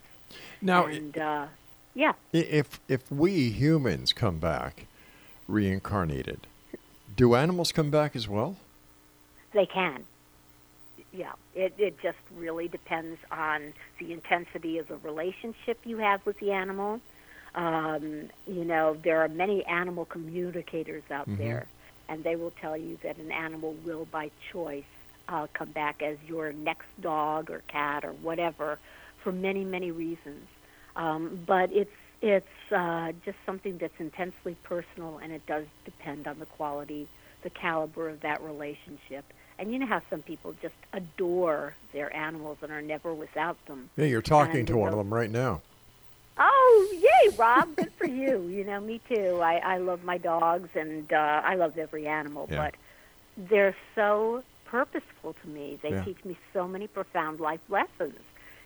Now, 0.62 0.86
and 0.86 1.18
uh, 1.18 1.48
yeah, 1.94 2.14
if 2.32 2.80
if 2.88 3.12
we 3.12 3.50
humans 3.50 4.14
come 4.14 4.40
back 4.40 4.88
reincarnated, 5.48 6.48
do 7.16 7.36
animals 7.36 7.72
come 7.72 7.92
back 7.92 8.16
as 8.16 8.28
well? 8.28 8.56
they 9.54 9.66
can. 9.66 10.04
Yeah, 11.13 11.34
it 11.55 11.74
it 11.77 12.00
just 12.01 12.17
really 12.36 12.67
depends 12.67 13.20
on 13.32 13.74
the 14.00 14.12
intensity 14.13 14.79
of 14.79 14.88
the 14.88 14.98
relationship 14.98 15.79
you 15.86 15.98
have 15.98 16.25
with 16.25 16.39
the 16.39 16.51
animal. 16.51 17.01
Um, 17.55 18.29
you 18.48 18.66
know, 18.66 18.98
there 19.03 19.22
are 19.22 19.29
many 19.29 19.64
animal 19.66 20.05
communicators 20.05 21.03
out 21.11 21.29
there, 21.38 21.68
and 22.09 22.24
they 22.24 22.35
will 22.35 22.51
tell 22.51 22.75
you 22.75 22.98
that 23.03 23.18
an 23.18 23.31
animal 23.31 23.75
will, 23.85 24.05
by 24.05 24.31
choice, 24.51 24.85
uh, 25.29 25.48
come 25.53 25.72
back 25.72 26.01
as 26.01 26.18
your 26.27 26.51
next 26.51 26.88
dog 27.00 27.51
or 27.51 27.61
cat 27.68 28.03
or 28.05 28.14
whatever, 28.14 28.79
for 29.24 29.31
many 29.31 29.64
many 29.64 29.92
reasons. 29.92 30.48
Um, 30.96 31.44
but 31.46 31.72
it's 31.72 31.92
it's 32.22 32.72
uh, 32.72 33.11
just 33.24 33.38
something 33.46 33.77
that's 33.77 34.00
intensely 34.00 34.55
personal, 34.64 35.20
and 35.20 35.31
it 35.31 35.46
does 35.46 35.66
depend 35.85 36.27
on 36.27 36.40
the 36.40 36.48
quality, 36.48 37.07
the 37.44 37.51
caliber 37.51 38.09
of 38.09 38.22
that 38.22 38.42
relationship. 38.42 39.25
And 39.59 39.72
you 39.72 39.79
know 39.79 39.85
how 39.85 40.01
some 40.09 40.22
people 40.22 40.53
just 40.61 40.74
adore 40.94 41.75
their 41.94 42.13
animals 42.16 42.57
and 42.61 42.72
are 42.72 42.81
never 42.81 43.13
without 43.13 43.57
them. 43.68 43.89
Yeah, 43.96 44.05
you're 44.05 44.22
talking 44.22 44.59
And 44.59 44.68
to 44.68 44.77
one 44.77 44.92
of 44.92 44.98
them 44.98 45.13
right 45.13 45.29
now. 45.31 45.61
Oh, 46.37 46.87
yay, 46.92 47.35
Rob! 47.37 47.75
Good 47.75 47.92
for 47.98 48.05
you. 48.07 48.48
You 48.53 48.63
know, 48.63 48.79
me 48.79 49.00
too. 49.07 49.39
I 49.42 49.55
I 49.57 49.77
love 49.77 50.03
my 50.03 50.18
dogs, 50.18 50.70
and 50.75 51.11
uh, 51.11 51.42
I 51.44 51.55
love 51.55 51.77
every 51.77 52.07
animal, 52.07 52.48
Yeah. 52.50 52.57
but 53.37 53.50
they're 53.50 53.75
so 53.94 54.44
purposeful 54.66 55.33
to 55.42 55.48
me. 55.48 55.77
They 55.81 55.92
Yeah. 55.92 56.03
teach 56.03 56.24
me 56.25 56.37
so 56.53 56.68
many 56.68 56.87
profound 56.87 57.39
life 57.39 57.59
lessons, 57.70 58.20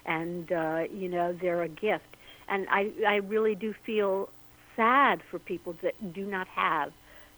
and 0.05 0.51
uh, 0.51 0.83
you 0.93 1.09
know, 1.09 1.33
they're 1.33 1.63
a 1.63 1.67
gift. 1.67 2.15
And 2.47 2.67
I 2.69 2.91
I 3.05 3.15
really 3.17 3.55
do 3.55 3.73
feel 3.85 4.29
sad 4.75 5.21
for 5.29 5.39
people 5.39 5.73
that 5.81 6.13
do 6.13 6.25
not 6.25 6.47
have 6.47 6.93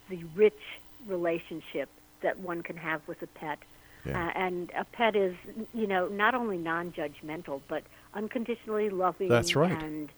the 0.10 0.24
rich 0.36 0.62
relationship 1.08 1.90
that 2.22 2.40
one 2.40 2.64
can 2.64 2.78
have 2.78 3.02
with 3.08 3.22
a 3.22 3.28
pet. 3.28 3.60
Yeah. 4.06 4.28
Uh, 4.28 4.32
and 4.36 4.72
a 4.78 4.86
pet 4.86 5.16
is, 5.16 5.36
you 5.74 5.86
know, 5.86 6.08
not 6.08 6.34
only 6.34 6.58
non-judgmental, 6.58 7.62
but 7.68 7.84
unconditionally 8.14 8.90
loving. 8.90 9.28
That's 9.28 9.56
right. 9.56 9.72
And 9.72 10.10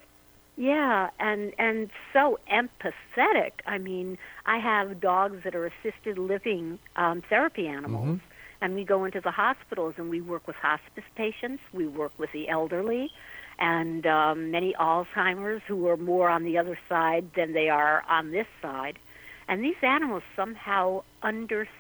yeah, 0.55 1.09
and 1.19 1.53
and 1.57 1.89
so 2.13 2.39
empathetic. 2.51 3.51
I 3.65 3.79
mean, 3.79 4.17
I 4.45 4.59
have 4.59 4.99
dogs 4.99 5.43
that 5.43 5.55
are 5.55 5.65
assisted 5.65 6.17
living 6.19 6.77
um, 6.95 7.21
therapy 7.21 7.67
animals, 7.67 8.19
and 8.61 8.75
we 8.75 8.83
go 8.83 9.05
into 9.05 9.21
the 9.21 9.31
hospitals 9.31 9.95
and 9.97 10.09
we 10.09 10.21
work 10.21 10.45
with 10.45 10.57
hospice 10.57 11.05
patients. 11.15 11.63
We 11.73 11.87
work 11.87 12.11
with 12.19 12.31
the 12.33 12.49
elderly, 12.49 13.11
and 13.57 14.05
um, 14.05 14.51
many 14.51 14.73
Alzheimer's 14.73 15.63
who 15.67 15.87
are 15.87 15.97
more 15.97 16.29
on 16.29 16.43
the 16.43 16.59
other 16.59 16.77
side 16.87 17.33
than 17.35 17.53
they 17.53 17.69
are 17.69 18.03
on 18.07 18.31
this 18.31 18.47
side. 18.61 18.99
And 19.47 19.63
these 19.63 19.81
animals 19.81 20.23
somehow 20.35 21.03
understand. 21.23 21.77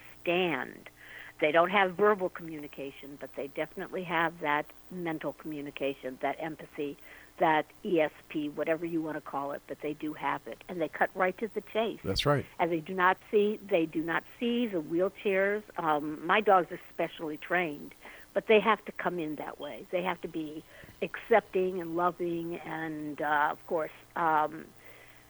They 1.41 1.51
don't 1.51 1.71
have 1.71 1.95
verbal 1.95 2.29
communication, 2.29 3.17
but 3.19 3.35
they 3.35 3.47
definitely 3.47 4.03
have 4.03 4.39
that 4.41 4.65
mental 4.91 5.33
communication, 5.33 6.19
that 6.21 6.35
empathy, 6.39 6.97
that 7.39 7.65
ESP, 7.83 8.53
whatever 8.53 8.85
you 8.85 9.01
want 9.01 9.17
to 9.17 9.21
call 9.21 9.51
it, 9.53 9.61
but 9.67 9.81
they 9.81 9.93
do 9.93 10.13
have 10.13 10.41
it. 10.45 10.63
And 10.69 10.79
they 10.79 10.87
cut 10.87 11.09
right 11.15 11.35
to 11.39 11.49
the 11.53 11.61
chase 11.73 11.99
That's 12.03 12.25
right. 12.25 12.45
and 12.59 12.71
they 12.71 12.79
do 12.79 12.93
not 12.93 13.17
see 13.31 13.59
they 13.67 13.87
do 13.87 14.03
not 14.03 14.23
see 14.39 14.67
the 14.67 14.81
wheelchairs. 14.81 15.63
Um, 15.77 16.25
my 16.25 16.41
dogs 16.41 16.71
are 16.71 16.79
specially 16.93 17.37
trained, 17.37 17.95
but 18.35 18.45
they 18.45 18.59
have 18.59 18.85
to 18.85 18.91
come 18.91 19.17
in 19.17 19.35
that 19.35 19.59
way. 19.59 19.85
They 19.89 20.03
have 20.03 20.21
to 20.21 20.27
be 20.27 20.63
accepting 21.01 21.81
and 21.81 21.95
loving, 21.95 22.59
and 22.63 23.19
uh, 23.19 23.47
of 23.51 23.65
course 23.65 23.91
um, 24.15 24.65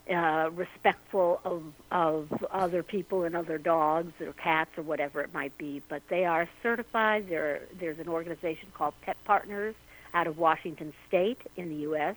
uh, 0.09 0.49
respectful 0.53 1.41
of 1.43 1.63
of 1.91 2.45
other 2.51 2.83
people 2.83 3.23
and 3.23 3.35
other 3.35 3.57
dogs 3.57 4.13
or 4.21 4.33
cats 4.33 4.71
or 4.77 4.83
whatever 4.83 5.21
it 5.21 5.33
might 5.33 5.57
be. 5.57 5.81
But 5.87 6.01
they 6.09 6.25
are 6.25 6.47
certified. 6.63 7.29
There 7.29 7.61
there's 7.79 7.99
an 7.99 8.07
organization 8.07 8.69
called 8.73 8.93
Pet 9.01 9.17
Partners 9.25 9.75
out 10.13 10.27
of 10.27 10.37
Washington 10.37 10.93
State 11.07 11.39
in 11.55 11.69
the 11.69 11.75
U.S 11.75 12.15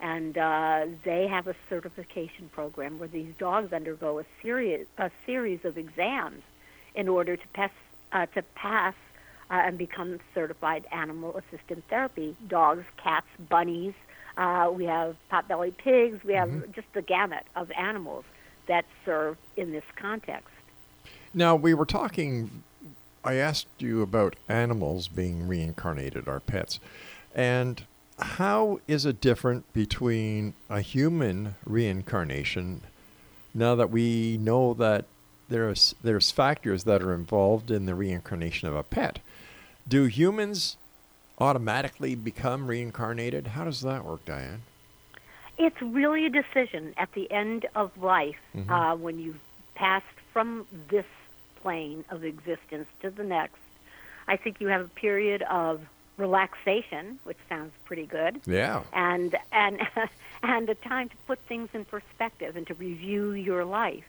and 0.00 0.36
uh, 0.36 0.86
they 1.04 1.26
have 1.26 1.46
a 1.46 1.54
certification 1.68 2.48
program 2.52 2.98
where 2.98 3.08
these 3.08 3.32
dogs 3.38 3.72
undergo 3.72 4.18
a 4.18 4.24
series 4.42 4.86
a 4.98 5.10
series 5.24 5.64
of 5.64 5.78
exams 5.78 6.42
in 6.94 7.08
order 7.08 7.36
to 7.36 7.48
pass 7.48 7.70
uh, 8.12 8.26
to 8.26 8.42
pass 8.54 8.94
uh, 9.50 9.54
and 9.54 9.78
become 9.78 10.18
certified 10.34 10.86
animal 10.92 11.36
assistant 11.36 11.84
therapy. 11.88 12.36
Dogs, 12.48 12.84
cats, 12.96 13.26
bunnies. 13.48 13.94
Uh, 14.36 14.70
we 14.72 14.84
have 14.84 15.16
pot-bellied 15.30 15.78
pigs. 15.78 16.22
We 16.24 16.34
have 16.34 16.72
just 16.72 16.92
the 16.92 17.02
gamut 17.02 17.44
of 17.54 17.70
animals 17.72 18.24
that 18.66 18.84
serve 19.04 19.36
in 19.56 19.72
this 19.72 19.84
context. 19.96 20.50
Now, 21.32 21.54
we 21.54 21.72
were 21.72 21.86
talking, 21.86 22.62
I 23.24 23.34
asked 23.34 23.68
you 23.78 24.02
about 24.02 24.36
animals 24.48 25.08
being 25.08 25.46
reincarnated, 25.46 26.28
our 26.28 26.40
pets. 26.40 26.80
And 27.34 27.82
how 28.18 28.80
is 28.88 29.06
it 29.06 29.20
different 29.20 29.70
between 29.72 30.54
a 30.68 30.80
human 30.80 31.54
reincarnation 31.64 32.82
now 33.54 33.74
that 33.74 33.90
we 33.90 34.38
know 34.38 34.74
that 34.74 35.04
there's, 35.48 35.94
there's 36.02 36.30
factors 36.30 36.84
that 36.84 37.02
are 37.02 37.14
involved 37.14 37.70
in 37.70 37.86
the 37.86 37.94
reincarnation 37.94 38.68
of 38.68 38.74
a 38.74 38.82
pet? 38.82 39.20
Do 39.86 40.04
humans 40.04 40.76
automatically 41.38 42.14
become 42.14 42.66
reincarnated? 42.66 43.48
How 43.48 43.64
does 43.64 43.80
that 43.82 44.04
work, 44.04 44.24
Diane? 44.24 44.62
It's 45.58 45.80
really 45.80 46.26
a 46.26 46.30
decision 46.30 46.94
at 46.98 47.12
the 47.12 47.30
end 47.30 47.66
of 47.74 47.96
life 48.02 48.36
uh, 48.68 48.94
when 48.96 49.18
you've 49.18 49.40
passed 49.74 50.04
from 50.32 50.66
this 50.88 51.06
plane 51.62 52.04
of 52.10 52.24
existence 52.24 52.86
to 53.00 53.10
the 53.10 53.24
next. 53.24 53.56
I 54.28 54.36
think 54.36 54.60
you 54.60 54.68
have 54.68 54.82
a 54.82 54.88
period 54.88 55.42
of 55.42 55.80
relaxation, 56.18 57.18
which 57.24 57.38
sounds 57.48 57.72
pretty 57.84 58.06
good, 58.06 58.40
Yeah. 58.46 58.82
and 58.92 59.36
and 59.52 59.80
and 60.42 60.68
a 60.68 60.74
time 60.74 61.08
to 61.08 61.16
put 61.26 61.38
things 61.40 61.68
in 61.72 61.84
perspective 61.84 62.56
and 62.56 62.66
to 62.66 62.74
review 62.74 63.32
your 63.32 63.64
life. 63.64 64.04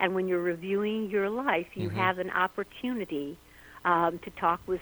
And 0.00 0.14
when 0.14 0.28
you're 0.28 0.40
reviewing 0.42 1.10
your 1.10 1.28
life, 1.28 1.68
you 1.76 1.88
have 1.90 2.18
an 2.18 2.30
opportunity 2.30 3.36
um, 3.84 4.18
to 4.20 4.30
talk 4.30 4.60
with 4.66 4.80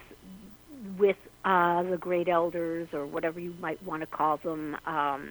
with 0.99 1.17
uh, 1.45 1.83
the 1.83 1.97
great 1.97 2.29
elders 2.29 2.89
or 2.93 3.07
whatever 3.07 3.41
you 3.41 3.55
might 3.61 3.83
want 3.83 4.01
to 4.01 4.07
call 4.07 4.37
them, 4.39 4.77
um, 4.87 5.29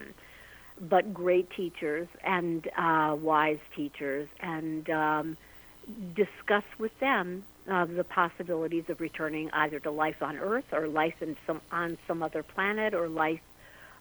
but 0.80 1.14
great 1.14 1.50
teachers 1.52 2.08
and 2.24 2.68
uh, 2.78 3.16
wise 3.20 3.60
teachers, 3.76 4.28
and 4.40 4.90
um, 4.90 5.38
discuss 6.16 6.64
with 6.78 6.98
them 7.00 7.44
uh, 7.70 7.86
the 7.86 8.04
possibilities 8.04 8.90
of 8.90 9.00
returning 9.02 9.50
either 9.52 9.80
to 9.80 9.92
life 9.92 10.22
on 10.22 10.38
Earth 10.38 10.66
or 10.72 10.88
life 10.88 11.22
in 11.22 11.36
some 11.48 11.62
on 11.72 11.98
some 12.08 12.22
other 12.24 12.44
planet 12.44 12.94
or 12.94 13.08
life 13.08 13.42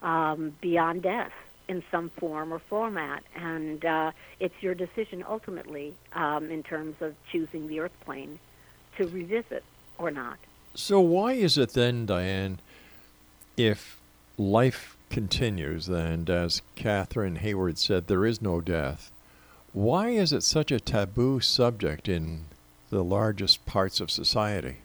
um, 0.03 0.55
beyond 0.61 1.03
death 1.03 1.33
in 1.69 1.83
some 1.91 2.11
form 2.11 2.53
or 2.53 2.59
format. 2.59 3.23
And 3.35 3.85
uh, 3.85 4.13
it's 4.41 4.55
your 4.63 4.75
decision 4.75 5.25
ultimately 5.27 5.95
um, 6.13 6.51
in 6.51 6.63
terms 6.63 6.97
of 7.01 7.15
choosing 7.31 7.69
the 7.69 7.81
Earth 7.81 7.99
plane 8.05 8.39
to 8.97 9.07
revisit 9.07 9.65
or 9.99 10.11
not. 10.11 10.39
So 10.75 11.01
why 11.01 11.33
is 11.33 11.57
it 11.57 11.71
then, 11.71 12.07
Diane, 12.07 12.59
if 13.57 13.99
life 14.37 14.97
continues 15.09 15.89
and 15.89 16.29
as 16.29 16.63
Catherine 16.75 17.37
Hayward 17.37 17.79
said, 17.79 18.09
there 18.09 18.27
is 18.27 18.43
no 18.43 18.61
death, 18.61 19.13
why 19.73 20.09
is 20.09 20.33
it 20.33 20.43
such 20.43 20.73
a 20.73 20.81
taboo 20.81 21.41
subject 21.41 22.09
in 22.09 22.47
the 22.91 23.05
largest 23.05 23.65
parts 23.67 24.01
of 24.01 24.11
society? 24.11 24.77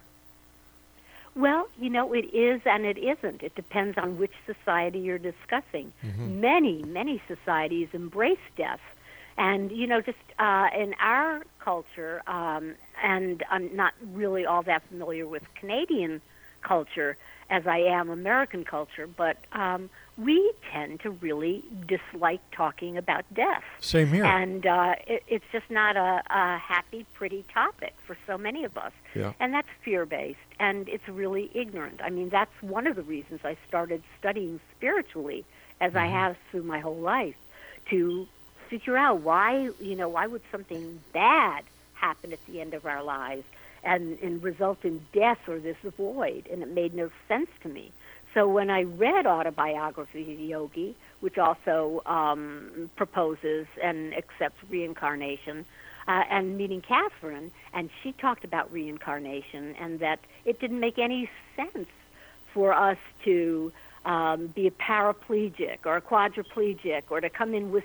Well, 1.36 1.68
you 1.80 1.90
know, 1.90 2.14
it 2.14 2.34
is 2.34 2.62
and 2.66 2.86
it 2.86 2.98
isn't. 2.98 3.44
It 3.44 3.56
depends 3.56 3.98
on 3.98 4.18
which 4.18 4.34
society 4.46 5.00
you're 5.00 5.18
discussing. 5.18 5.94
Many, 6.18 6.84
many 6.84 7.22
societies 7.28 7.88
embrace 7.94 8.40
death. 8.58 8.82
And, 9.38 9.72
you 9.72 9.88
know, 9.88 10.02
just 10.02 10.18
uh, 10.38 10.68
in 10.78 10.96
our 11.00 11.46
culture, 11.70 12.24
um, 12.26 12.74
and 13.04 13.44
I'm 13.52 13.76
not 13.76 13.94
really 14.14 14.44
all 14.44 14.64
that 14.64 14.82
familiar 14.90 15.28
with 15.28 15.44
Canadian 15.54 16.20
culture 16.62 17.16
as 17.48 17.68
I 17.68 17.80
am 17.80 18.10
American 18.10 18.64
culture, 18.64 19.08
but 19.08 19.38
um, 19.52 19.90
we 20.18 20.38
tend 20.72 21.00
to 21.02 21.12
really 21.12 21.64
dislike 21.88 22.42
talking 22.52 22.98
about 22.98 23.24
death. 23.34 23.64
Same 23.80 24.08
here. 24.08 24.26
And 24.26 24.66
uh, 24.66 24.96
it, 25.06 25.22
it's 25.28 25.46
just 25.52 25.70
not 25.70 25.96
a, 25.96 26.24
a 26.30 26.58
happy, 26.58 27.06
pretty 27.14 27.46
topic 27.54 27.94
for 28.06 28.18
so 28.26 28.36
many 28.38 28.64
of 28.64 28.76
us. 28.76 28.94
Yeah. 29.14 29.34
And 29.40 29.54
that's 29.54 29.68
fear 29.84 30.08
based, 30.08 30.50
and 30.60 30.90
it's 30.90 31.08
really 31.08 31.52
ignorant. 31.54 32.02
I 32.04 32.10
mean, 32.10 32.30
that's 32.30 32.58
one 32.62 32.88
of 32.88 32.96
the 32.96 33.04
reasons 33.04 33.42
I 33.44 33.56
started 33.68 34.02
studying 34.20 34.60
spiritually, 34.76 35.46
as 35.80 35.96
I 35.96 36.08
have 36.08 36.36
through 36.50 36.64
my 36.64 36.80
whole 36.80 37.02
life, 37.16 37.38
to 37.92 38.28
figure 38.70 38.98
out 38.98 39.22
why, 39.22 39.70
you 39.80 39.96
know, 39.96 40.10
why 40.10 40.28
would 40.28 40.42
something 40.52 41.02
bad 41.14 41.64
happen 41.94 42.32
at 42.32 42.40
the 42.48 42.62
end 42.62 42.74
of 42.74 42.86
our 42.86 43.04
lives 43.04 43.44
and, 43.84 44.18
and 44.22 44.44
result 44.44 44.84
in 44.84 45.06
death 45.14 45.40
or 45.48 45.60
this 45.60 45.78
void? 45.98 46.48
And 46.52 46.62
it 46.62 46.70
made 46.70 46.94
no 46.94 47.10
sense 47.28 47.50
to 47.64 47.70
me. 47.70 47.92
So 48.34 48.48
when 48.48 48.70
I 48.70 48.84
read 48.84 49.26
Autobiography 49.26 50.34
of 50.34 50.40
Yogi, 50.40 50.96
which 51.20 51.38
also 51.38 52.04
um, 52.06 52.90
proposes 52.96 53.68
and 53.82 54.14
accepts 54.14 54.60
reincarnation, 54.70 55.66
uh, 56.08 56.24
and 56.30 56.58
meeting 56.58 56.82
Catherine, 56.82 57.52
and 57.74 57.90
she 58.02 58.12
talked 58.14 58.44
about 58.44 58.72
reincarnation 58.72 59.76
and 59.80 60.00
that 60.00 60.20
it 60.44 60.60
didn't 60.60 60.80
make 60.80 60.98
any 60.98 61.30
sense 61.56 61.88
for 62.52 62.74
us 62.74 62.98
to 63.26 63.72
um, 64.06 64.48
be 64.48 64.68
a 64.68 64.72
paraplegic 64.72 65.80
or 65.86 65.98
a 65.98 66.02
quadriplegic 66.02 67.04
or 67.10 67.22
to 67.22 67.30
come 67.30 67.54
in 67.54 67.72
with, 67.72 67.84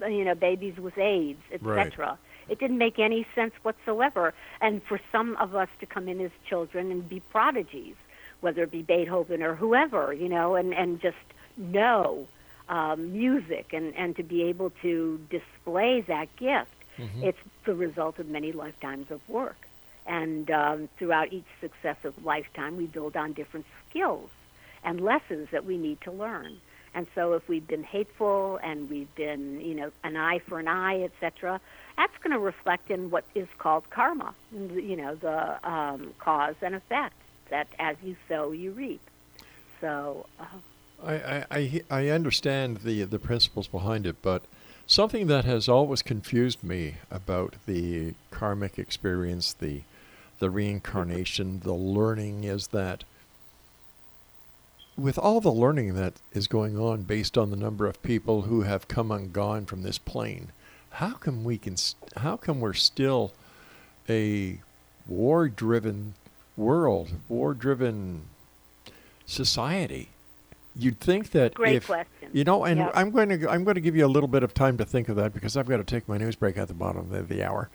you 0.00 0.24
know, 0.24 0.34
babies 0.34 0.76
with 0.76 0.96
AIDS, 0.98 1.40
Right. 1.60 1.86
etc. 1.86 2.18
It 2.48 2.58
didn't 2.58 2.78
make 2.78 2.98
any 2.98 3.26
sense 3.34 3.54
whatsoever. 3.62 4.34
And 4.60 4.82
for 4.82 5.00
some 5.10 5.36
of 5.36 5.54
us 5.54 5.68
to 5.80 5.86
come 5.86 6.08
in 6.08 6.20
as 6.20 6.30
children 6.46 6.90
and 6.90 7.08
be 7.08 7.20
prodigies, 7.20 7.94
whether 8.40 8.62
it 8.64 8.70
be 8.70 8.82
Beethoven 8.82 9.42
or 9.42 9.54
whoever, 9.54 10.12
you 10.12 10.28
know, 10.28 10.54
and, 10.54 10.74
and 10.74 11.00
just 11.00 11.16
know 11.56 12.26
um, 12.68 13.12
music 13.12 13.72
and, 13.72 13.94
and 13.96 14.14
to 14.16 14.22
be 14.22 14.42
able 14.44 14.70
to 14.82 15.18
display 15.30 16.02
that 16.02 16.34
gift, 16.36 16.70
it's 17.22 17.38
the 17.64 17.74
result 17.74 18.18
of 18.20 18.28
many 18.28 18.52
lifetimes 18.52 19.10
of 19.10 19.20
work. 19.28 19.56
And 20.06 20.48
um, 20.50 20.88
throughout 20.98 21.32
each 21.32 21.46
successive 21.60 22.14
lifetime, 22.24 22.76
we 22.76 22.86
build 22.86 23.16
on 23.16 23.32
different 23.32 23.66
skills 23.88 24.30
and 24.84 25.00
lessons 25.00 25.48
that 25.50 25.64
we 25.64 25.76
need 25.78 26.00
to 26.02 26.12
learn. 26.12 26.58
And 26.96 27.08
so, 27.14 27.32
if 27.32 27.48
we've 27.48 27.66
been 27.66 27.82
hateful 27.82 28.60
and 28.62 28.88
we've 28.88 29.12
been, 29.16 29.60
you 29.60 29.74
know, 29.74 29.90
an 30.04 30.16
eye 30.16 30.38
for 30.38 30.60
an 30.60 30.68
eye, 30.68 31.02
etc., 31.02 31.60
that's 31.96 32.16
going 32.18 32.32
to 32.32 32.38
reflect 32.38 32.90
in 32.90 33.10
what 33.10 33.24
is 33.34 33.48
called 33.58 33.90
karma. 33.90 34.32
You 34.52 34.96
know, 34.96 35.14
the 35.16 35.68
um, 35.68 36.14
cause 36.20 36.54
and 36.62 36.74
effect 36.74 37.16
that 37.50 37.66
as 37.78 37.96
you 38.02 38.16
sow, 38.28 38.52
you 38.52 38.70
reap. 38.70 39.00
So, 39.80 40.26
uh, 40.38 40.44
I, 41.04 41.44
I, 41.50 41.82
I, 41.90 42.08
understand 42.08 42.78
the, 42.78 43.02
the 43.02 43.18
principles 43.18 43.66
behind 43.66 44.06
it, 44.06 44.16
but 44.22 44.42
something 44.86 45.26
that 45.26 45.44
has 45.44 45.68
always 45.68 46.00
confused 46.00 46.64
me 46.64 46.96
about 47.10 47.54
the 47.66 48.14
karmic 48.30 48.78
experience, 48.78 49.52
the, 49.52 49.82
the 50.38 50.48
reincarnation, 50.48 51.60
the 51.60 51.74
learning 51.74 52.44
is 52.44 52.68
that 52.68 53.04
with 54.96 55.18
all 55.18 55.40
the 55.40 55.50
learning 55.52 55.94
that 55.94 56.14
is 56.32 56.46
going 56.46 56.78
on 56.78 57.02
based 57.02 57.36
on 57.36 57.50
the 57.50 57.56
number 57.56 57.86
of 57.86 58.02
people 58.02 58.42
who 58.42 58.62
have 58.62 58.86
come 58.88 59.10
and 59.10 59.32
gone 59.32 59.66
from 59.66 59.82
this 59.82 59.98
plane, 59.98 60.52
how 60.90 61.14
come 61.14 61.42
we 61.44 61.58
can 61.58 61.76
how 62.16 62.36
come 62.36 62.60
we're 62.60 62.72
still 62.72 63.32
a 64.08 64.58
war-driven 65.08 66.14
world, 66.56 67.10
war-driven 67.28 68.22
society? 69.26 70.08
You'd 70.76 70.98
think 70.98 71.30
that 71.30 71.54
Great 71.54 71.76
if 71.76 71.86
question. 71.86 72.30
you 72.32 72.42
know, 72.42 72.64
and 72.64 72.78
Yep. 72.80 72.92
I'm 72.94 73.10
going 73.12 73.28
to 73.28 73.48
I'm 73.48 73.62
going 73.62 73.76
to 73.76 73.80
give 73.80 73.94
you 73.94 74.04
a 74.04 74.08
little 74.08 74.28
bit 74.28 74.42
of 74.42 74.54
time 74.54 74.76
to 74.78 74.84
think 74.84 75.08
of 75.08 75.14
that 75.16 75.32
because 75.32 75.56
I've 75.56 75.68
got 75.68 75.76
to 75.76 75.84
take 75.84 76.08
my 76.08 76.18
news 76.18 76.34
break 76.34 76.56
at 76.58 76.66
the 76.66 76.74
bottom 76.74 77.12
of 77.14 77.28
the 77.28 77.44
hour. 77.44 77.68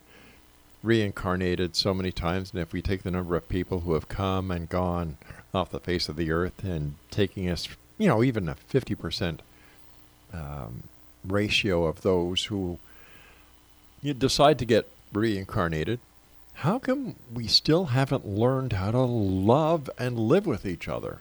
reincarnated 0.86 1.76
so 1.76 1.92
many 1.92 2.12
times, 2.12 2.52
and 2.52 2.60
if 2.60 2.72
we 2.72 2.80
take 2.80 3.02
the 3.02 3.10
number 3.10 3.36
of 3.36 3.48
people 3.48 3.80
who 3.80 3.94
have 3.94 4.08
come 4.08 4.50
and 4.50 4.68
gone 4.68 5.18
off 5.52 5.70
the 5.70 5.80
face 5.80 6.08
of 6.08 6.16
the 6.16 6.30
earth 6.30 6.64
and 6.64 6.94
taking 7.10 7.48
us, 7.48 7.68
you 7.98 8.08
know, 8.08 8.22
even 8.22 8.48
a 8.48 8.56
50% 8.72 9.40
um, 10.32 10.84
ratio 11.24 11.84
of 11.84 12.02
those 12.02 12.44
who 12.44 12.78
you 14.02 14.14
decide 14.14 14.58
to 14.58 14.64
get 14.64 14.88
reincarnated, 15.12 15.98
how 16.54 16.78
come 16.78 17.16
we 17.32 17.46
still 17.46 17.86
haven't 17.86 18.26
learned 18.26 18.74
how 18.74 18.90
to 18.90 19.00
love 19.00 19.90
and 19.98 20.18
live 20.18 20.46
with 20.46 20.64
each 20.64 20.88
other? 20.88 21.20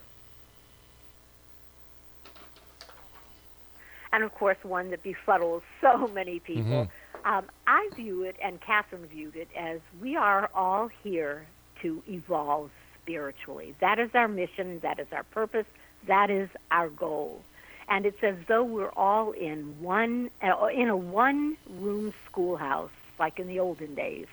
and 4.16 4.24
of 4.24 4.34
course 4.34 4.56
one 4.62 4.90
that 4.90 5.02
befuddles 5.02 5.60
so 5.82 6.08
many 6.08 6.40
people. 6.40 6.64
Mm-hmm. 6.64 6.90
Um, 7.26 7.46
I 7.66 7.90
view 7.96 8.22
it, 8.22 8.36
and 8.40 8.60
Catherine 8.60 9.04
viewed 9.06 9.34
it, 9.34 9.48
as 9.56 9.80
we 10.00 10.14
are 10.14 10.48
all 10.54 10.86
here 11.02 11.46
to 11.82 12.00
evolve 12.08 12.70
spiritually. 13.02 13.74
That 13.80 13.98
is 13.98 14.14
our 14.14 14.28
mission, 14.28 14.78
that 14.80 15.00
is 15.00 15.08
our 15.10 15.24
purpose, 15.24 15.66
that 16.06 16.30
is 16.30 16.48
our 16.70 16.88
goal. 16.88 17.42
And 17.88 18.06
it's 18.06 18.22
as 18.22 18.36
though 18.46 18.62
we're 18.62 18.92
all 18.96 19.32
in 19.32 19.80
one 19.80 20.30
uh, 20.40 20.66
in 20.66 20.88
a 20.88 20.96
one 20.96 21.56
room 21.68 22.14
schoolhouse 22.26 22.90
like 23.18 23.40
in 23.40 23.48
the 23.48 23.58
olden 23.58 23.96
days. 23.96 24.26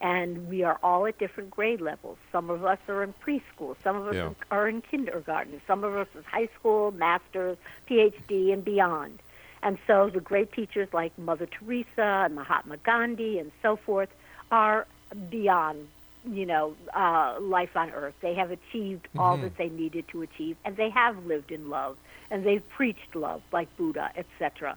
And 0.00 0.48
we 0.48 0.64
are 0.64 0.78
all 0.82 1.06
at 1.06 1.18
different 1.18 1.50
grade 1.50 1.80
levels. 1.80 2.18
Some 2.30 2.50
of 2.50 2.62
us 2.64 2.78
are 2.88 3.02
in 3.02 3.14
preschool, 3.24 3.76
some 3.82 3.96
of 3.96 4.08
us 4.08 4.14
Yeah. 4.14 4.30
are 4.50 4.68
in 4.68 4.82
kindergarten, 4.82 5.62
some 5.66 5.82
of 5.82 5.96
us 5.96 6.08
is 6.14 6.24
high 6.26 6.48
school, 6.58 6.92
masters, 6.92 7.56
PhD 7.88 8.52
and 8.52 8.62
beyond. 8.62 9.18
And 9.64 9.78
so 9.86 10.10
the 10.10 10.20
great 10.20 10.52
teachers 10.52 10.88
like 10.92 11.18
Mother 11.18 11.46
Teresa 11.46 12.24
and 12.26 12.34
Mahatma 12.34 12.76
Gandhi 12.76 13.38
and 13.38 13.50
so 13.62 13.76
forth 13.76 14.10
are 14.50 14.86
beyond, 15.30 15.88
you 16.30 16.44
know, 16.44 16.76
uh, 16.94 17.36
life 17.40 17.74
on 17.74 17.90
earth. 17.90 18.14
They 18.20 18.34
have 18.34 18.50
achieved 18.50 19.08
all 19.18 19.38
that 19.38 19.56
they 19.56 19.70
needed 19.70 20.06
to 20.08 20.20
achieve, 20.20 20.58
and 20.66 20.76
they 20.76 20.90
have 20.90 21.24
lived 21.24 21.50
in 21.50 21.70
love, 21.70 21.96
and 22.30 22.44
they've 22.44 22.68
preached 22.68 23.16
love 23.16 23.40
like 23.52 23.74
Buddha, 23.78 24.10
etc. 24.16 24.76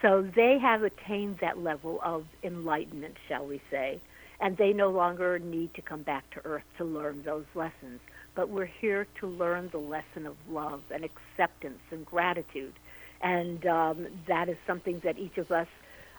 So 0.00 0.22
they 0.22 0.58
have 0.58 0.84
attained 0.84 1.38
that 1.38 1.58
level 1.58 1.98
of 2.04 2.24
enlightenment, 2.44 3.16
shall 3.26 3.44
we 3.44 3.60
say, 3.72 4.00
and 4.40 4.56
they 4.56 4.72
no 4.72 4.90
longer 4.90 5.40
need 5.40 5.74
to 5.74 5.82
come 5.82 6.02
back 6.02 6.30
to 6.30 6.40
earth 6.44 6.64
to 6.76 6.84
learn 6.84 7.22
those 7.24 7.46
lessons. 7.56 8.00
But 8.36 8.50
we're 8.50 8.66
here 8.66 9.08
to 9.16 9.26
learn 9.26 9.70
the 9.70 9.78
lesson 9.78 10.26
of 10.26 10.36
love 10.48 10.82
and 10.92 11.04
acceptance 11.04 11.80
and 11.90 12.06
gratitude. 12.06 12.74
And 13.20 13.64
um, 13.66 14.06
that 14.26 14.48
is 14.48 14.56
something 14.66 15.00
that 15.00 15.18
each 15.18 15.38
of 15.38 15.50
us 15.50 15.66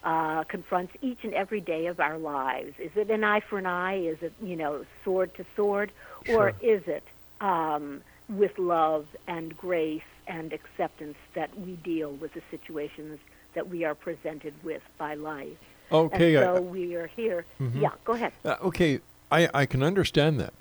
uh, 0.04 0.44
confronts 0.46 0.94
each 1.02 1.20
and 1.24 1.34
every 1.34 1.62
day 1.62 1.88
of 1.88 2.00
our 2.00 2.18
lives. 2.18 2.74
Is 2.80 2.92
it 2.96 3.10
an 3.10 3.24
eye 3.24 3.40
for 3.42 3.58
an 3.58 3.66
eye? 3.66 3.98
Is 4.00 4.22
it, 4.22 4.34
you 4.42 4.56
know, 4.56 4.86
sword 5.04 5.34
to 5.36 5.46
sword? 5.56 5.92
Sure. 6.26 6.38
Or 6.50 6.54
is 6.62 6.84
it 6.88 7.04
um, 7.42 8.02
with 8.30 8.58
love 8.60 9.08
and 9.28 9.56
grace 9.58 10.02
and 10.28 10.54
acceptance 10.54 11.18
that 11.34 11.58
we 11.60 11.74
deal 11.78 12.12
with 12.12 12.34
the 12.34 12.42
situations 12.52 13.20
that 13.56 13.68
we 13.70 13.84
are 13.84 13.96
presented 13.96 14.54
with 14.64 14.82
by 14.98 15.16
life? 15.16 15.58
Okay, 15.92 16.36
and 16.36 16.46
I- 16.46 16.56
so 16.56 16.62
we 16.62 16.96
are 16.96 17.08
here. 17.08 17.46
Yeah, 17.74 17.90
go 18.06 18.14
ahead. 18.14 18.32
Uh, 18.46 18.56
okay, 18.64 19.00
I, 19.32 19.50
I 19.54 19.66
can 19.66 19.82
understand 19.84 20.40
that, 20.40 20.54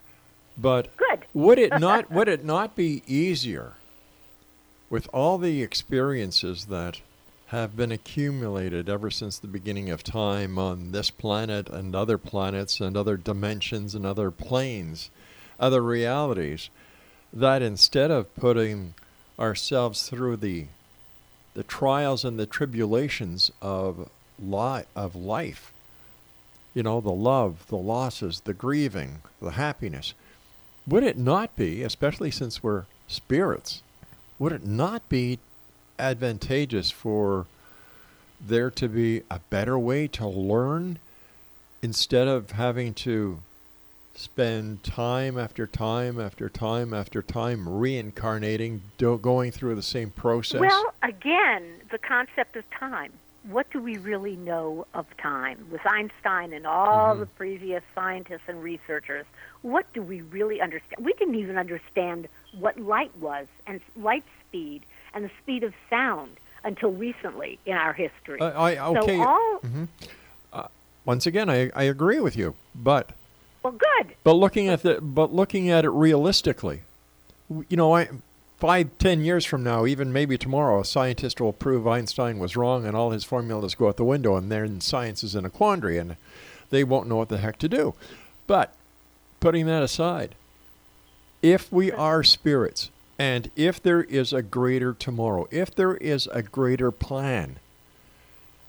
but 0.56 0.96
Good. 0.96 1.26
would 1.34 1.58
it 1.58 1.78
not 1.78 2.10
would 2.16 2.28
it 2.28 2.44
not 2.44 2.74
be 2.74 3.02
easier 3.06 3.74
with 4.90 5.08
all 5.12 5.38
the 5.38 5.62
experiences 5.62 6.66
that 6.66 7.00
have 7.48 7.76
been 7.76 7.92
accumulated 7.92 8.88
ever 8.88 9.10
since 9.10 9.38
the 9.38 9.46
beginning 9.46 9.90
of 9.90 10.02
time 10.02 10.58
on 10.58 10.92
this 10.92 11.10
planet 11.10 11.68
and 11.68 11.94
other 11.94 12.18
planets 12.18 12.80
and 12.80 12.96
other 12.96 13.16
dimensions 13.16 13.94
and 13.94 14.04
other 14.04 14.30
planes, 14.30 15.10
other 15.58 15.82
realities, 15.82 16.68
that 17.32 17.62
instead 17.62 18.10
of 18.10 18.34
putting 18.34 18.94
ourselves 19.38 20.08
through 20.08 20.36
the 20.36 20.66
the 21.54 21.62
trials 21.64 22.24
and 22.24 22.38
the 22.38 22.46
tribulations 22.46 23.50
of 23.60 24.08
li- 24.38 24.84
of 24.94 25.16
life 25.16 25.72
you 26.78 26.84
know, 26.84 27.00
the 27.00 27.10
love, 27.10 27.66
the 27.66 27.76
losses, 27.76 28.42
the 28.44 28.54
grieving, 28.54 29.22
the 29.42 29.50
happiness. 29.50 30.14
Would 30.86 31.02
it 31.02 31.18
not 31.18 31.56
be, 31.56 31.82
especially 31.82 32.30
since 32.30 32.62
we're 32.62 32.84
spirits, 33.08 33.82
would 34.38 34.52
it 34.52 34.64
not 34.64 35.08
be 35.08 35.38
advantageous 35.98 36.90
for 36.90 37.46
there 38.40 38.70
to 38.70 38.88
be 38.88 39.22
a 39.30 39.40
better 39.50 39.78
way 39.78 40.06
to 40.06 40.26
learn 40.26 40.98
instead 41.82 42.28
of 42.28 42.52
having 42.52 42.94
to 42.94 43.40
spend 44.14 44.82
time 44.82 45.38
after 45.38 45.66
time 45.66 46.20
after 46.20 46.48
time 46.48 46.92
after 46.92 47.22
time 47.22 47.68
reincarnating, 47.68 48.82
do, 48.96 49.16
going 49.18 49.50
through 49.52 49.74
the 49.74 49.82
same 49.82 50.10
process? 50.10 50.60
Well, 50.60 50.92
again, 51.02 51.64
the 51.90 51.98
concept 51.98 52.56
of 52.56 52.68
time. 52.70 53.12
What 53.44 53.70
do 53.70 53.80
we 53.80 53.96
really 53.96 54.36
know 54.36 54.86
of 54.92 55.06
time? 55.16 55.66
With 55.70 55.86
Einstein 55.86 56.52
and 56.52 56.66
all 56.66 57.12
Mm-hmm. 57.12 57.20
the 57.20 57.26
previous 57.26 57.82
scientists 57.94 58.42
and 58.48 58.62
researchers, 58.62 59.24
what 59.62 59.90
do 59.92 60.02
we 60.02 60.20
really 60.20 60.60
understand? 60.60 61.04
We 61.04 61.12
didn't 61.14 61.36
even 61.36 61.56
understand 61.56 62.28
what 62.58 62.78
light 62.78 63.16
was 63.18 63.46
and 63.66 63.80
light 63.96 64.24
speed 64.48 64.82
and 65.14 65.24
the 65.24 65.30
speed 65.42 65.62
of 65.62 65.72
sound 65.90 66.36
until 66.64 66.92
recently 66.92 67.58
in 67.66 67.74
our 67.74 67.92
history. 67.92 68.40
Uh, 68.40 68.50
I, 68.50 68.78
okay. 68.78 69.18
So 69.18 69.22
all 69.24 69.60
Once 71.08 71.26
again, 71.26 71.48
I, 71.48 71.70
I 71.74 71.84
agree 71.84 72.20
with 72.20 72.36
you, 72.36 72.54
but 72.74 73.12
well, 73.62 73.72
good. 73.72 74.14
But 74.24 74.34
looking 74.34 74.68
at 74.68 74.82
the 74.82 75.00
but 75.00 75.32
looking 75.32 75.70
at 75.70 75.86
it 75.86 75.88
realistically, 75.88 76.82
you 77.48 77.78
know, 77.78 77.96
I, 77.96 78.10
five 78.58 78.90
ten 78.98 79.24
years 79.24 79.46
from 79.46 79.64
now, 79.64 79.86
even 79.86 80.12
maybe 80.12 80.36
tomorrow, 80.36 80.80
a 80.80 80.84
scientist 80.84 81.40
will 81.40 81.54
prove 81.54 81.88
Einstein 81.88 82.38
was 82.38 82.58
wrong 82.58 82.84
and 82.84 82.94
all 82.94 83.12
his 83.12 83.24
formulas 83.24 83.74
go 83.74 83.88
out 83.88 83.96
the 83.96 84.04
window, 84.04 84.36
and 84.36 84.52
then 84.52 84.82
science 84.82 85.24
is 85.24 85.34
in 85.34 85.46
a 85.46 85.50
quandary, 85.50 85.96
and 85.96 86.16
they 86.68 86.84
won't 86.84 87.08
know 87.08 87.16
what 87.16 87.30
the 87.30 87.38
heck 87.38 87.58
to 87.60 87.70
do. 87.70 87.94
But 88.46 88.74
putting 89.40 89.64
that 89.64 89.82
aside, 89.82 90.34
if 91.42 91.72
we 91.72 91.92
are 91.92 92.22
spirits, 92.22 92.90
and 93.18 93.50
if 93.56 93.82
there 93.82 94.02
is 94.02 94.32
a 94.32 94.42
greater 94.42 94.92
tomorrow, 94.92 95.46
if 95.50 95.74
there 95.74 95.96
is 95.96 96.28
a 96.32 96.42
greater 96.42 96.90
plan, 96.90 97.58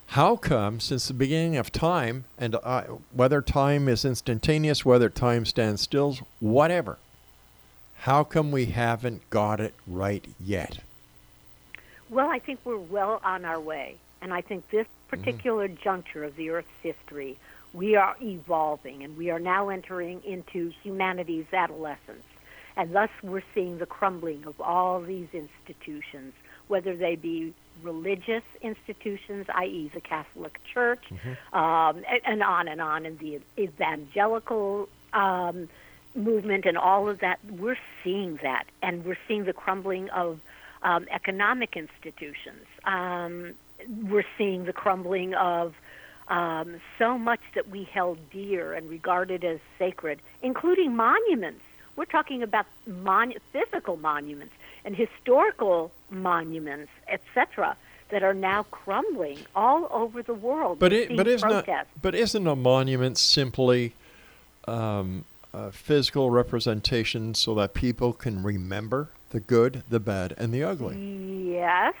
how 0.08 0.36
come, 0.36 0.80
since 0.80 1.06
the 1.06 1.14
beginning 1.14 1.56
of 1.56 1.70
time, 1.70 2.24
and 2.36 2.56
uh, 2.64 2.82
whether 3.12 3.40
time 3.40 3.88
is 3.88 4.04
instantaneous, 4.04 4.84
whether 4.84 5.08
time 5.08 5.44
stands 5.44 5.82
still, 5.82 6.18
whatever, 6.40 6.98
how 7.98 8.24
come 8.24 8.50
we 8.50 8.66
haven't 8.66 9.28
got 9.30 9.60
it 9.60 9.74
right 9.86 10.26
yet? 10.40 10.78
Well, 12.08 12.28
I 12.28 12.40
think 12.40 12.58
we're 12.64 12.76
well 12.76 13.20
on 13.22 13.44
our 13.44 13.60
way. 13.60 13.96
And 14.20 14.34
I 14.34 14.40
think 14.40 14.68
this 14.70 14.86
particular 15.08 15.68
juncture 15.68 16.24
of 16.24 16.34
the 16.36 16.50
Earth's 16.50 16.68
history, 16.82 17.38
we 17.72 17.96
are 17.96 18.16
evolving 18.20 19.04
and 19.04 19.16
we 19.16 19.30
are 19.30 19.38
now 19.38 19.68
entering 19.68 20.22
into 20.24 20.72
humanity's 20.82 21.46
adolescence. 21.52 22.24
And 22.80 22.94
thus 22.94 23.10
we're 23.22 23.42
seeing 23.54 23.76
the 23.76 23.84
crumbling 23.84 24.46
of 24.46 24.58
all 24.58 25.02
these 25.02 25.28
institutions, 25.34 26.32
whether 26.68 26.96
they 26.96 27.14
be 27.14 27.52
religious 27.82 28.42
institutions, 28.62 29.44
i.e., 29.54 29.90
the 29.92 30.00
Catholic 30.00 30.58
Church, 30.64 31.04
um, 31.52 32.02
and, 32.08 32.20
and 32.24 32.42
on 32.42 32.68
and 32.68 32.80
on, 32.80 33.04
and 33.04 33.18
the 33.18 33.38
evangelical 33.58 34.88
um, 35.12 35.68
movement 36.14 36.64
and 36.64 36.78
all 36.78 37.10
of 37.10 37.20
that. 37.20 37.38
We're 37.50 37.76
seeing 38.02 38.36
that, 38.42 38.64
and 38.80 39.04
we're 39.04 39.18
seeing 39.28 39.44
the 39.44 39.52
crumbling 39.52 40.08
of 40.08 40.40
um, 40.82 41.06
economic 41.10 41.76
institutions. 41.76 42.64
Um, 42.84 43.52
we're 44.08 44.24
seeing 44.38 44.64
the 44.64 44.72
crumbling 44.72 45.34
of 45.34 45.74
um, 46.28 46.80
so 46.98 47.18
much 47.18 47.40
that 47.54 47.68
we 47.68 47.84
held 47.84 48.30
dear 48.30 48.72
and 48.72 48.88
regarded 48.88 49.44
as 49.44 49.58
sacred, 49.78 50.22
including 50.40 50.96
monuments. 50.96 51.60
We're 51.96 52.04
talking 52.06 52.42
about 52.42 52.66
mon- 52.86 53.34
physical 53.52 53.96
monuments 53.96 54.54
and 54.84 54.96
historical 54.96 55.92
monuments, 56.10 56.90
etc., 57.08 57.76
that 58.08 58.22
are 58.22 58.34
now 58.34 58.64
crumbling 58.64 59.38
all 59.54 59.88
over 59.92 60.22
the 60.22 60.34
world. 60.34 60.78
But 60.78 60.92
it, 60.92 61.16
but 61.16 61.28
isn't 61.28 61.48
a, 61.50 61.84
but 62.00 62.14
isn't 62.14 62.46
a 62.46 62.56
monument 62.56 63.18
simply 63.18 63.92
um, 64.66 65.24
a 65.52 65.70
physical 65.70 66.30
representation 66.30 67.34
so 67.34 67.54
that 67.54 67.74
people 67.74 68.12
can 68.12 68.42
remember 68.42 69.10
the 69.30 69.40
good, 69.40 69.84
the 69.88 70.00
bad, 70.00 70.34
and 70.38 70.52
the 70.52 70.64
ugly? 70.64 70.96
Yes, 71.52 71.94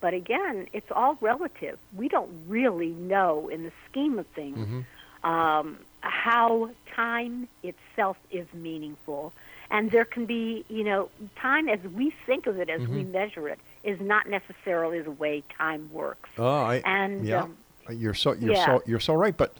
But 0.00 0.14
again, 0.14 0.68
it's 0.72 0.90
all 0.92 1.16
relative. 1.20 1.78
We 1.96 2.08
don't 2.08 2.30
really 2.46 2.90
know, 2.90 3.48
in 3.48 3.64
the 3.64 3.72
scheme 3.90 4.18
of 4.18 4.26
things, 4.28 4.84
um, 5.24 5.78
how 6.10 6.70
time 6.94 7.48
itself 7.62 8.16
is 8.30 8.46
meaningful. 8.54 9.32
And 9.70 9.90
there 9.90 10.04
can 10.04 10.26
be, 10.26 10.64
you 10.68 10.84
know, 10.84 11.08
time 11.36 11.68
as 11.68 11.80
we 11.82 12.10
think 12.24 12.46
of 12.46 12.58
it, 12.60 12.70
as 12.70 12.86
we 12.86 13.02
measure 13.02 13.48
it, 13.48 13.58
is 13.82 14.00
not 14.00 14.28
necessarily 14.28 15.00
the 15.00 15.10
way 15.10 15.42
time 15.56 15.90
works. 15.92 16.30
Oh, 16.38 16.46
I, 16.46 16.76
And, 16.84 17.26
yeah, 17.26 17.42
um, 17.42 17.56
you're 17.90 18.14
so 18.14 18.32
you're 18.32 18.54
yeah. 18.54 18.66
so 18.66 18.82
you're 18.86 19.00
so 19.00 19.14
right. 19.14 19.36
But 19.36 19.54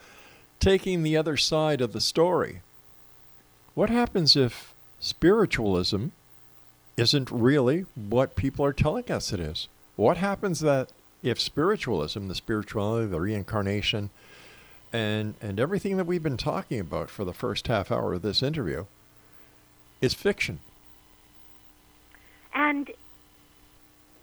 taking 0.61 1.03
the 1.03 1.17
other 1.17 1.37
side 1.37 1.81
of 1.81 1.93
the 1.93 2.01
story, 2.01 2.61
what 3.75 3.91
happens 3.91 4.37
if 4.37 4.73
spiritualism 5.01 6.09
isn't 6.97 7.31
really 7.31 7.85
what 7.95 8.37
people 8.37 8.65
are 8.65 8.73
telling 8.73 9.11
us 9.11 9.33
it 9.33 9.41
is? 9.41 9.69
What 9.97 10.17
happens 10.17 10.61
that 10.61 10.91
if 11.23 11.41
spiritualism, 11.41 12.29
the 12.29 12.35
spirituality, 12.35 13.07
the 13.07 13.21
reincarnation, 13.21 14.11
and 14.92 15.35
and 15.40 15.59
everything 15.61 15.96
that 15.96 16.07
we've 16.07 16.22
been 16.22 16.37
talking 16.37 16.81
about 16.81 17.11
for 17.11 17.25
the 17.25 17.33
first 17.35 17.66
half 17.66 17.90
hour 17.92 18.14
of 18.14 18.22
this 18.22 18.42
interview 18.42 18.85
is 20.01 20.14
fiction? 20.14 20.61
And 22.55 22.90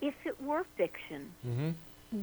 if 0.02 0.14
it 0.26 0.42
were 0.42 0.66
fiction, 0.76 1.32
Mm-hmm. 1.48 1.70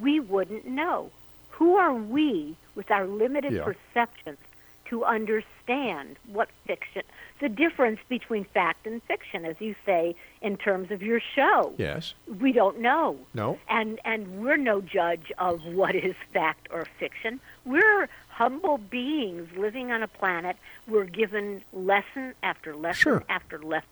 we 0.03 0.21
wouldn't 0.21 0.67
know. 0.67 1.11
Who 1.53 1.77
are 1.77 1.93
we, 1.95 2.57
with 2.75 2.91
our 2.91 3.07
limited 3.07 3.53
Yeah. 3.53 3.65
perceptions, 3.65 4.39
to 4.87 5.05
understand 5.05 6.17
what 6.33 6.49
fiction, 6.67 7.03
the 7.39 7.49
difference 7.49 8.01
between 8.09 8.43
fact 8.45 8.87
and 8.89 9.01
fiction, 9.05 9.45
as 9.45 9.55
you 9.61 9.77
say, 9.87 10.17
in 10.43 10.57
terms 10.57 10.91
of 10.91 11.01
your 11.03 11.21
show? 11.21 11.73
Yes. 11.79 12.15
We 12.41 12.51
don't 12.53 12.81
know. 12.81 13.19
No. 13.35 13.59
And 13.69 14.01
and 14.05 14.43
we're 14.43 14.57
no 14.57 14.81
judge 14.81 15.31
of 15.39 15.65
what 15.65 15.95
is 15.95 16.17
fact 16.33 16.67
or 16.73 16.87
fiction. 16.99 17.39
We're 17.65 18.09
humble 18.41 18.79
beings 18.79 19.47
living 19.55 19.93
on 19.93 20.03
a 20.03 20.09
planet. 20.09 20.57
We're 20.89 21.05
given 21.05 21.63
lesson 21.75 22.33
after 22.43 22.75
lesson 22.75 22.95
Sure. 23.03 23.23
after 23.29 23.59
les- 23.59 23.83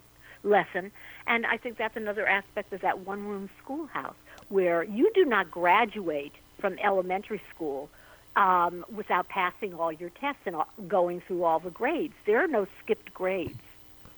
lesson. 0.43 0.91
And 1.27 1.45
I 1.45 1.59
think 1.59 1.77
that's 1.77 1.99
another 1.99 2.27
aspect 2.27 2.73
of 2.73 2.81
that 2.81 3.01
one 3.01 3.29
room 3.29 3.51
schoolhouse 3.63 4.15
where 4.49 4.83
you 4.83 5.11
do 5.15 5.27
not 5.27 5.51
graduate 5.51 6.33
from 6.59 6.79
elementary 6.83 7.43
school 7.55 7.91
um, 8.37 8.87
without 8.95 9.29
passing 9.29 9.75
all 9.75 9.93
your 9.93 10.09
tests 10.11 10.41
and 10.47 10.57
all, 10.57 10.69
going 10.87 11.21
through 11.21 11.45
all 11.45 11.59
the 11.59 11.71
grades. 11.71 12.15
There 12.25 12.43
are 12.43 12.49
no 12.49 12.67
skipped 12.83 13.13
grades. 13.13 13.59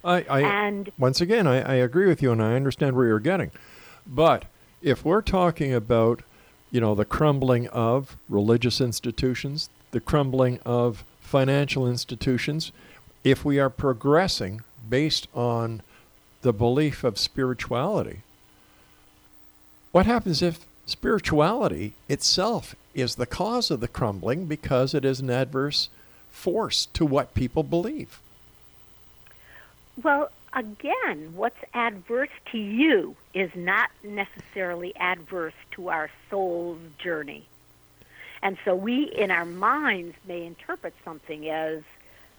I, 0.05 0.23
I 0.31 0.41
And- 0.43 0.93
once 0.97 1.21
again, 1.21 1.49
I, 1.49 1.57
I 1.61 1.75
agree 1.75 2.07
with 2.07 2.23
you, 2.23 2.31
and 2.31 2.41
I 2.41 2.55
understand 2.55 2.95
where 2.95 3.07
you're 3.07 3.19
getting. 3.19 3.51
But 4.07 4.45
if 4.81 5.05
we're 5.05 5.23
talking 5.23 5.75
about, 5.75 6.23
you 6.71 6.81
know, 6.81 6.95
the 6.95 7.05
crumbling 7.05 7.67
of 7.69 8.17
religious 8.29 8.81
institutions, 8.81 9.69
the 9.91 10.01
crumbling 10.01 10.59
of 10.65 11.05
financial 11.21 11.89
institutions, 11.89 12.73
if 13.25 13.45
we 13.45 13.59
are 13.59 13.71
progressing 13.71 14.63
based 14.89 15.29
on 15.35 15.83
the 16.43 16.53
belief 16.53 17.05
of 17.05 17.19
spirituality, 17.19 18.21
what 19.93 20.07
happens 20.07 20.43
if 20.43 20.65
spirituality 20.87 21.93
itself 22.09 22.75
is 22.95 23.15
the 23.15 23.27
cause 23.27 23.71
of 23.71 23.81
the 23.81 23.89
crumbling 23.89 24.47
because 24.47 24.95
it 24.95 25.05
is 25.05 25.21
an 25.21 25.31
adverse 25.31 25.89
force 26.31 26.87
to 26.95 27.05
what 27.05 27.35
people 27.35 27.63
believe? 27.63 28.21
Well, 30.03 30.31
again, 30.53 31.33
what's 31.35 31.63
adverse 31.75 32.31
to 32.53 32.59
you 32.59 33.17
is 33.35 33.51
not 33.55 33.91
necessarily 34.03 34.95
adverse 34.97 35.55
to 35.73 35.89
our 35.89 36.11
soul's 36.29 36.79
journey. 36.99 37.45
And 38.43 38.57
so 38.65 38.75
we, 38.75 39.05
in 39.05 39.31
our 39.31 39.45
minds, 39.45 40.17
may 40.27 40.47
interpret 40.47 40.95
something 41.05 41.49
as 41.49 41.83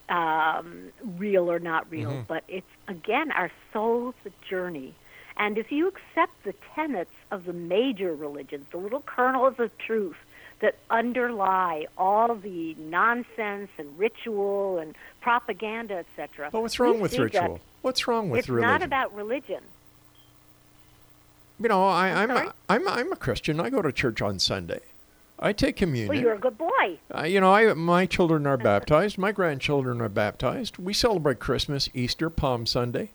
um, 0.09 0.91
real 1.17 1.49
or 1.51 1.59
not 1.59 1.89
real, 1.91 2.25
but 2.27 2.43
it's, 2.47 2.67
again, 2.87 3.31
our 3.31 3.51
soul's 3.71 4.15
journey. 4.49 4.93
And 5.37 5.57
if 5.57 5.71
you 5.71 5.87
accept 5.87 6.43
the 6.43 6.53
tenets 6.75 7.13
of 7.31 7.45
the 7.45 7.53
major 7.53 8.13
religions, 8.15 8.65
the 8.71 8.77
little 8.77 9.01
kernels 9.01 9.59
of 9.59 9.75
truth 9.77 10.17
that 10.59 10.75
underlie 10.89 11.87
all 11.97 12.35
the 12.35 12.75
nonsense 12.75 13.69
and 13.77 13.97
ritual 13.97 14.77
and 14.79 14.95
propaganda, 15.21 15.95
etc. 15.95 16.49
But 16.51 16.61
what's 16.61 16.79
wrong 16.79 16.99
with 16.99 17.17
ritual? 17.17 17.59
What's 17.81 18.07
wrong 18.07 18.29
with 18.29 18.39
it's 18.39 18.49
religion? 18.49 18.69
It's 18.69 18.81
not 18.81 18.85
about 18.85 19.15
religion. 19.15 19.63
you 21.59 21.69
know, 21.69 21.87
I, 21.87 22.09
I'm 22.09 22.29
sorry? 22.29 22.47
a, 22.47 22.53
I'm 22.69 22.87
I'm 22.87 23.11
a 23.11 23.15
Christian. 23.15 23.59
I 23.59 23.69
go 23.69 23.81
to 23.81 23.91
church 23.91 24.21
on 24.21 24.37
Sunday. 24.39 24.81
I 25.41 25.53
take 25.53 25.75
communion. 25.75 26.09
Well, 26.09 26.19
you're 26.19 26.33
a 26.33 26.39
good 26.39 26.57
boy. 26.57 26.99
Uh, 27.13 27.23
you 27.23 27.41
know, 27.41 27.51
I 27.53 27.73
my 27.73 28.05
children 28.05 28.45
are 28.45 28.57
baptized. 28.57 29.17
My 29.17 29.31
grandchildren 29.31 29.99
are 29.99 30.09
baptized. 30.09 30.77
We 30.77 30.93
celebrate 30.93 31.39
Christmas, 31.39 31.89
Easter, 31.93 32.29
Palm 32.29 32.65
Sunday. 32.65 33.09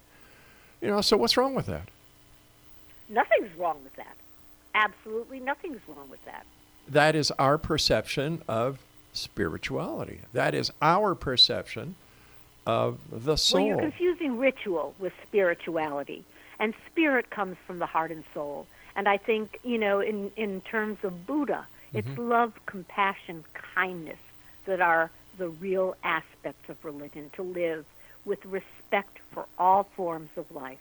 You 0.80 0.88
know, 0.88 1.00
so 1.00 1.16
what's 1.16 1.36
wrong 1.36 1.54
with 1.54 1.66
that? 1.66 1.88
Nothing's 3.08 3.56
wrong 3.56 3.78
with 3.84 3.94
that. 3.94 4.16
Absolutely 4.74 5.38
nothing's 5.40 5.80
wrong 5.88 6.10
with 6.10 6.24
that. 6.24 6.44
That 6.88 7.14
is 7.14 7.30
our 7.38 7.58
perception 7.58 8.42
of 8.48 8.78
spirituality. 9.12 10.20
That 10.32 10.54
is 10.54 10.72
our 10.82 11.14
perception 11.14 11.94
of 12.66 12.98
the 13.10 13.36
soul. 13.36 13.60
Well, 13.60 13.68
you're 13.68 13.78
confusing 13.78 14.36
ritual 14.38 14.94
with 14.98 15.12
spirituality, 15.22 16.24
and 16.58 16.74
spirit 16.90 17.30
comes 17.30 17.56
from 17.66 17.78
the 17.78 17.86
heart 17.86 18.10
and 18.10 18.24
soul. 18.34 18.66
And 18.96 19.08
I 19.08 19.16
think, 19.16 19.60
you 19.62 19.78
know, 19.78 20.00
in 20.00 20.32
in 20.36 20.60
terms 20.62 20.98
of 21.04 21.26
Buddha, 21.26 21.66
it's 21.96 22.06
Mm-hmm. 22.08 22.28
love, 22.28 22.52
compassion, 22.66 23.44
kindness 23.74 24.18
that 24.66 24.80
are 24.80 25.10
the 25.38 25.48
real 25.48 25.96
aspects 26.02 26.68
of 26.68 26.84
religion. 26.84 27.30
To 27.34 27.42
live 27.42 27.84
with 28.24 28.44
respect 28.44 29.18
for 29.32 29.46
all 29.58 29.84
forms 29.84 30.30
of 30.36 30.50
life. 30.50 30.78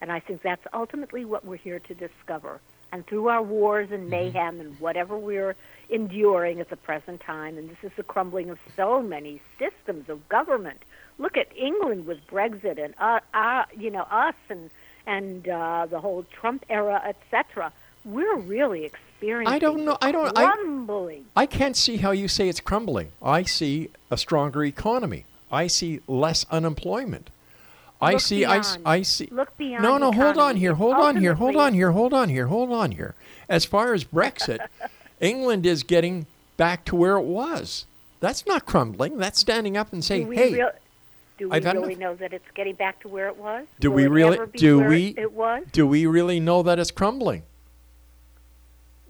And 0.00 0.12
I 0.12 0.20
think 0.20 0.42
that's 0.42 0.66
ultimately 0.72 1.24
what 1.24 1.44
we're 1.44 1.56
here 1.56 1.80
to 1.80 1.94
discover. 1.94 2.60
And 2.92 3.06
through 3.06 3.28
our 3.28 3.42
wars 3.42 3.90
and 3.90 4.08
mayhem 4.08 4.60
and 4.60 4.78
whatever 4.80 5.16
we're 5.18 5.56
enduring 5.90 6.60
at 6.60 6.70
the 6.70 6.76
present 6.76 7.20
time, 7.20 7.58
and 7.58 7.68
this 7.68 7.78
is 7.82 7.92
the 7.96 8.02
crumbling 8.02 8.50
of 8.50 8.58
so 8.76 9.02
many 9.02 9.40
systems 9.58 10.08
of 10.08 10.28
government. 10.28 10.82
Look 11.18 11.36
at 11.36 11.48
England 11.56 12.06
with 12.06 12.26
Brexit 12.28 12.82
and 12.82 12.94
uh, 12.98 13.20
uh, 13.34 13.64
you 13.76 13.90
know 13.90 14.06
us 14.10 14.36
and 14.48 14.70
and 15.06 15.48
uh, 15.48 15.86
the 15.90 16.00
whole 16.00 16.24
Trump 16.30 16.64
era, 16.70 17.02
etc. 17.04 17.72
We're 18.04 18.36
really 18.36 18.84
experiencing. 19.18 19.54
I 19.54 19.58
don't 19.58 19.84
know- 19.84 19.98
I 20.00 20.12
don't- 20.12 20.36
I- 20.38 20.44
crumbling. 20.52 21.24
I 21.36 21.46
can't 21.46 21.76
see 21.76 21.96
how 21.98 22.12
you 22.12 22.28
say 22.28 22.48
it's 22.48 22.60
crumbling. 22.60 23.12
I 23.22 23.42
see 23.42 23.90
a 24.10 24.16
stronger 24.16 24.64
economy. 24.64 25.24
I 25.50 25.66
see 25.66 26.00
less 26.06 26.46
unemployment. 26.50 27.30
I 28.00 28.12
Look 28.12 28.20
see 28.20 28.38
beyond. 28.40 28.78
I 28.86 29.02
see 29.02 29.28
Look 29.32 29.56
beyond 29.56 29.82
No, 29.82 29.98
no, 29.98 30.12
hold 30.12 30.38
on 30.38 30.56
here. 30.56 30.74
Hold 30.74 30.94
on 30.96 31.16
here. 31.16 31.34
Hold 31.34 31.56
on 31.56 31.74
here. 31.74 31.90
Hold 31.92 32.12
on 32.14 32.28
here. 32.28 32.46
Hold 32.46 32.70
on 32.70 32.92
here. 32.92 33.14
As 33.48 33.64
far 33.64 33.92
as 33.92 34.04
Brexit, 34.04 34.60
England 35.20 35.66
is 35.66 35.82
getting 35.82 36.26
back 36.56 36.84
to 36.86 36.94
where 36.96 37.16
it 37.16 37.24
was. 37.24 37.86
That's 38.20 38.46
not 38.46 38.66
crumbling. 38.66 39.18
That's 39.18 39.38
standing 39.40 39.76
up 39.76 39.92
and 39.92 40.04
saying, 40.04 40.30
"Hey, 40.32 40.52
real- 40.52 40.70
do 41.38 41.48
we 41.48 41.56
I've 41.56 41.64
really 41.64 41.94
enough." 41.94 41.98
know 41.98 42.14
that 42.16 42.32
it's 42.32 42.48
getting 42.54 42.74
back 42.74 43.00
to 43.00 43.08
where 43.08 43.26
it 43.28 43.36
was? 43.36 43.66
do 43.80 43.90
Will 43.90 43.96
we 43.96 44.06
really 44.06 44.38
do 44.56 44.78
we 44.80 45.14
it 45.16 45.32
was? 45.32 45.64
do 45.72 45.86
we 45.86 46.06
really 46.06 46.38
know 46.38 46.62
that 46.62 46.78
it's 46.78 46.90
crumbling?" 46.92 47.42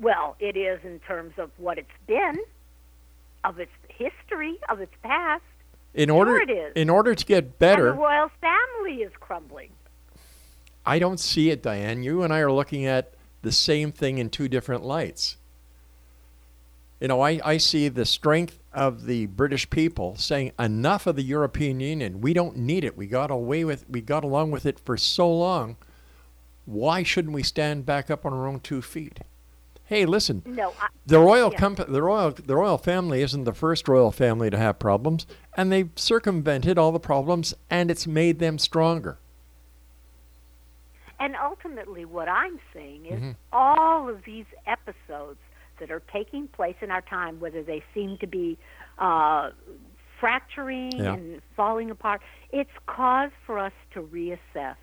Well, 0.00 0.36
it 0.38 0.56
is 0.56 0.80
in 0.84 1.00
terms 1.00 1.34
of 1.38 1.50
what 1.56 1.78
it's 1.78 1.88
been, 2.06 2.36
of 3.44 3.58
its 3.58 3.72
history, 3.88 4.58
of 4.68 4.80
its 4.80 4.92
past. 5.02 5.42
In 5.94 6.10
order 6.10 6.36
it 6.36 6.50
is. 6.50 6.72
in 6.76 6.90
order 6.90 7.14
to 7.14 7.24
get 7.24 7.44
And 7.44 7.58
better, 7.58 7.86
the 7.86 7.92
royal 7.92 8.30
family 8.40 9.02
is 9.02 9.12
crumbling. 9.18 9.70
I 10.84 10.98
don't 10.98 11.18
see 11.18 11.50
it, 11.50 11.62
Diane. 11.62 12.02
You 12.02 12.22
and 12.22 12.32
I 12.32 12.38
are 12.40 12.52
looking 12.52 12.86
at 12.86 13.14
the 13.42 13.52
same 13.52 13.90
thing 13.90 14.18
in 14.18 14.30
two 14.30 14.48
different 14.48 14.84
lights. 14.84 15.36
You 17.00 17.08
know, 17.08 17.20
I, 17.20 17.40
I 17.44 17.56
see 17.58 17.88
the 17.88 18.04
strength 18.04 18.58
of 18.72 19.06
the 19.06 19.26
British 19.26 19.70
people 19.70 20.16
saying 20.16 20.52
enough 20.58 21.06
of 21.06 21.16
the 21.16 21.22
European 21.22 21.80
Union. 21.80 22.20
We 22.20 22.32
don't 22.32 22.56
need 22.56 22.84
it. 22.84 22.96
We 22.96 23.06
got 23.06 23.30
away 23.30 23.64
with 23.64 23.88
we 23.88 24.00
got 24.00 24.24
along 24.24 24.50
with 24.50 24.66
it 24.66 24.78
for 24.78 24.96
so 24.96 25.32
long. 25.32 25.76
Why 26.64 27.02
shouldn't 27.02 27.34
we 27.34 27.42
stand 27.42 27.86
back 27.86 28.10
up 28.10 28.26
on 28.26 28.32
our 28.32 28.46
own 28.46 28.60
two 28.60 28.82
feet? 28.82 29.20
Hey, 29.88 30.04
listen. 30.04 30.42
No, 30.44 30.74
I, 30.80 30.88
The 31.06 31.18
royal 31.18 31.50
Yeah. 31.50 31.58
compa- 31.58 31.90
the 31.90 32.02
royal 32.02 32.30
the 32.32 32.54
royal 32.56 32.76
family 32.76 33.22
isn't 33.22 33.44
the 33.44 33.54
first 33.54 33.88
royal 33.88 34.12
family 34.12 34.50
to 34.50 34.58
have 34.58 34.78
problems, 34.78 35.26
and 35.56 35.72
they've 35.72 35.90
circumvented 35.96 36.76
all 36.76 36.92
the 36.92 37.00
problems, 37.00 37.54
and 37.70 37.90
it's 37.90 38.06
made 38.06 38.38
them 38.38 38.58
stronger. 38.58 39.18
and 41.20 41.34
ultimately, 41.42 42.04
what 42.04 42.28
I'm 42.28 42.60
saying 42.72 43.06
is 43.06 43.18
Mm-hmm. 43.20 43.30
all 43.52 44.08
of 44.08 44.22
these 44.24 44.44
episodes 44.68 45.40
that 45.80 45.90
are 45.90 46.02
taking 46.12 46.46
place 46.48 46.76
in 46.80 46.92
our 46.92 47.00
time, 47.02 47.40
whether 47.40 47.60
they 47.62 47.82
seem 47.92 48.18
to 48.18 48.26
be 48.28 48.56
uh, 48.98 49.50
fracturing 50.20 50.92
Yeah. 50.92 51.14
and 51.14 51.42
falling 51.56 51.90
apart, 51.90 52.20
it's 52.52 52.70
cause 52.86 53.30
for 53.46 53.58
us 53.58 53.72
to 53.94 54.02
reassess, 54.02 54.76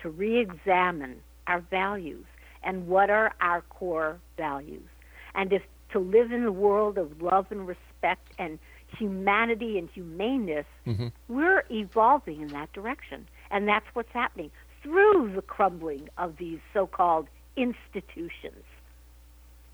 to 0.00 0.10
re-examine 0.10 1.20
our 1.46 1.60
values, 1.60 2.26
and 2.66 2.86
what 2.88 3.08
are 3.08 3.32
our 3.40 3.62
core 3.62 4.18
values. 4.36 4.88
And 5.34 5.52
if 5.52 5.62
to 5.92 5.98
live 6.00 6.32
in 6.32 6.44
the 6.44 6.52
world 6.52 6.98
of 6.98 7.22
love 7.22 7.46
and 7.50 7.66
respect 7.66 8.26
and 8.38 8.58
humanity 8.98 9.78
and 9.78 9.88
humaneness, 9.88 10.66
mm-hmm. 10.86 11.06
we're 11.28 11.64
evolving 11.70 12.42
in 12.42 12.48
that 12.48 12.72
direction. 12.72 13.26
And 13.50 13.66
that's 13.68 13.86
what's 13.94 14.12
happening 14.12 14.50
through 14.82 15.32
the 15.34 15.42
crumbling 15.42 16.08
of 16.18 16.36
these 16.38 16.58
so 16.74 16.86
called 16.86 17.28
institutions. 17.56 18.64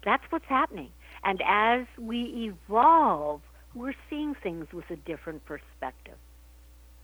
That's 0.05 0.24
what's 0.30 0.47
happening. 0.47 0.90
And 1.24 1.43
as 1.47 1.86
we 1.99 2.53
evolve, 2.53 3.40
we're 3.74 3.95
seeing 4.11 4.34
things 4.34 4.66
with 4.72 4.90
a 4.90 4.97
different 4.97 5.45
perspective. 5.47 6.16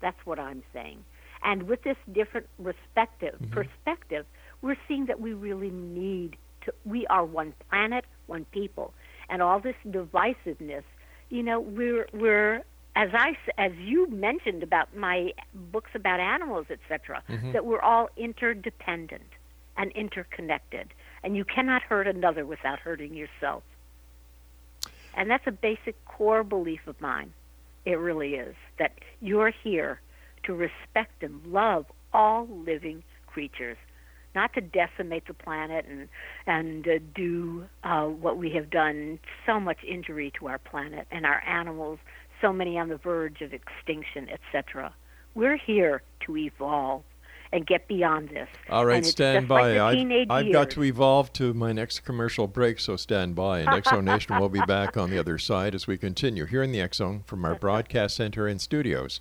That's 0.01 0.19
what 0.27 0.39
I'm 0.39 0.63
saying. 0.73 1.05
And 1.43 1.65
with 1.65 1.83
this 1.83 1.97
different 2.13 2.47
mm-hmm. 2.61 2.71
perspective, 2.71 3.39
perspective, 3.51 4.27
we're 4.63 4.77
seeing 4.87 5.07
that 5.07 5.21
we 5.21 5.33
really 5.33 5.71
need 5.71 6.37
to. 6.65 6.73
We 6.85 7.07
are 7.07 7.25
one 7.25 7.55
planet, 7.69 8.05
one 8.27 8.47
people, 8.47 8.93
and 9.29 9.43
all 9.43 9.61
this 9.61 9.77
divisiveness. 9.87 10.85
You 11.31 11.43
know, 11.43 11.61
we're 11.61 12.07
we're 12.13 12.65
as 12.97 13.11
I, 13.13 13.37
as 13.57 13.73
you 13.79 14.09
mentioned 14.09 14.63
about 14.63 14.97
my 14.97 15.31
books 15.55 15.91
about 15.95 16.21
animals, 16.21 16.67
etc. 16.71 17.23
Mm-hmm. 17.29 17.53
That 17.53 17.65
we're 17.65 17.81
all 17.81 18.09
interdependent 18.17 19.31
and 19.77 19.93
interconnected, 19.93 20.93
and 21.23 21.37
you 21.37 21.45
cannot 21.45 21.83
hurt 21.83 22.09
another 22.09 22.45
without 22.45 22.81
hurting 22.81 23.15
yourself. 23.15 23.63
And 25.15 25.31
that's 25.31 25.47
a 25.47 25.53
basic 25.53 26.05
core 26.05 26.43
belief 26.43 26.81
of 26.87 27.01
mine. 27.01 27.33
It 27.85 27.99
really 27.99 28.35
is 28.35 28.55
that 28.79 28.93
you're 29.21 29.51
here 29.51 30.01
to 30.45 30.55
respect 30.55 31.23
and 31.23 31.45
love 31.47 31.87
all 32.13 32.49
living 32.49 33.05
creatures, 33.27 33.77
not 34.39 34.55
to 34.55 34.61
decimate 34.61 35.27
the 35.27 35.35
planet 35.35 35.85
and 35.91 36.09
and 36.47 36.87
uh, 36.87 36.99
do 37.13 37.65
uh, 37.83 38.05
what 38.05 38.39
we 38.39 38.51
have 38.51 38.71
done 38.71 39.19
so 39.45 39.59
much 39.59 39.79
injury 39.83 40.33
to 40.39 40.47
our 40.47 40.59
planet 40.59 41.09
and 41.11 41.27
our 41.27 41.43
animals, 41.45 41.99
so 42.41 42.53
many 42.53 42.79
on 42.79 42.89
the 42.89 42.99
verge 42.99 43.41
of 43.41 43.53
extinction, 43.53 44.29
etc. 44.29 44.95
We're 45.35 45.57
here 45.57 46.03
to 46.27 46.37
evolve 46.37 47.03
and 47.51 47.67
get 47.67 47.89
beyond 47.89 48.29
this. 48.29 48.49
All 48.71 48.87
right, 48.87 49.05
stand 49.05 49.49
just 49.49 49.51
like 49.51 49.77
by. 49.77 49.81
I've, 49.81 50.31
I've 50.31 50.53
got 50.53 50.71
to 50.71 50.85
evolve 50.85 51.33
to 51.33 51.53
my 51.53 51.73
next 51.73 52.01
commercial 52.05 52.47
break, 52.47 52.79
so 52.79 52.95
stand 52.95 53.35
by. 53.35 53.61
And 53.61 53.69
Exo 53.83 54.05
Nation 54.05 54.39
will 54.39 54.49
be 54.49 54.63
back 54.69 54.97
on 54.97 55.11
the 55.11 55.19
other 55.19 55.39
side 55.39 55.75
as 55.75 55.89
we 55.89 55.99
continue 55.99 56.45
here 56.45 56.63
in 56.63 56.71
the 56.71 56.89
Zone 56.95 57.25
from 57.27 57.45
our 57.45 57.57
broadcast 57.57 58.15
center 58.15 58.47
and 58.47 58.61
studios 58.61 59.21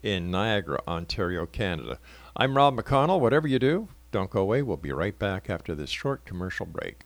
in 0.00 0.30
Niagara, 0.30 0.80
Ontario, 0.86 1.44
Canada. 1.44 1.98
I'm 2.36 2.56
Rob 2.56 2.76
McConnell. 2.76 3.18
Whatever 3.18 3.48
you 3.48 3.58
do, 3.58 3.88
don't 4.14 4.30
go 4.30 4.42
away. 4.42 4.62
We'll 4.62 4.76
be 4.76 4.92
right 4.92 5.18
back 5.18 5.50
after 5.50 5.74
this 5.74 5.90
short 5.90 6.24
commercial 6.24 6.66
break. 6.66 7.02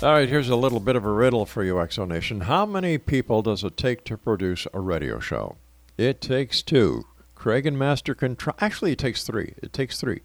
All 0.00 0.12
right, 0.12 0.28
here's 0.28 0.48
a 0.48 0.56
little 0.56 0.80
bit 0.80 0.96
of 0.96 1.04
a 1.04 1.12
riddle 1.12 1.46
for 1.46 1.62
you, 1.62 1.74
Exonation. 1.74 2.42
How 2.42 2.66
many 2.66 2.98
people 2.98 3.42
does 3.42 3.62
it 3.62 3.76
take 3.76 4.02
to 4.06 4.16
produce 4.16 4.66
a 4.74 4.80
radio 4.80 5.20
show? 5.20 5.56
It 5.98 6.20
takes 6.20 6.62
two. 6.62 7.06
Craig 7.34 7.66
and 7.66 7.76
Master 7.76 8.14
Control. 8.14 8.54
Actually, 8.60 8.92
it 8.92 8.98
takes 8.98 9.24
three. 9.24 9.54
It 9.60 9.72
takes 9.72 10.00
three. 10.00 10.20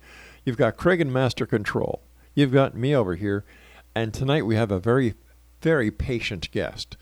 You've 0.46 0.58
got 0.58 0.78
Craig 0.78 1.02
and 1.02 1.12
Master 1.12 1.48
Control. 1.48 2.02
You've 2.36 2.52
got 2.52 2.76
me 2.76 2.96
over 2.96 3.16
here. 3.16 3.44
And 3.96 4.14
tonight 4.14 4.46
we 4.46 4.56
have 4.56 4.72
a 4.72 4.80
very, 4.80 5.16
very 5.62 5.90
patient 5.90 6.52
guest 6.52 6.96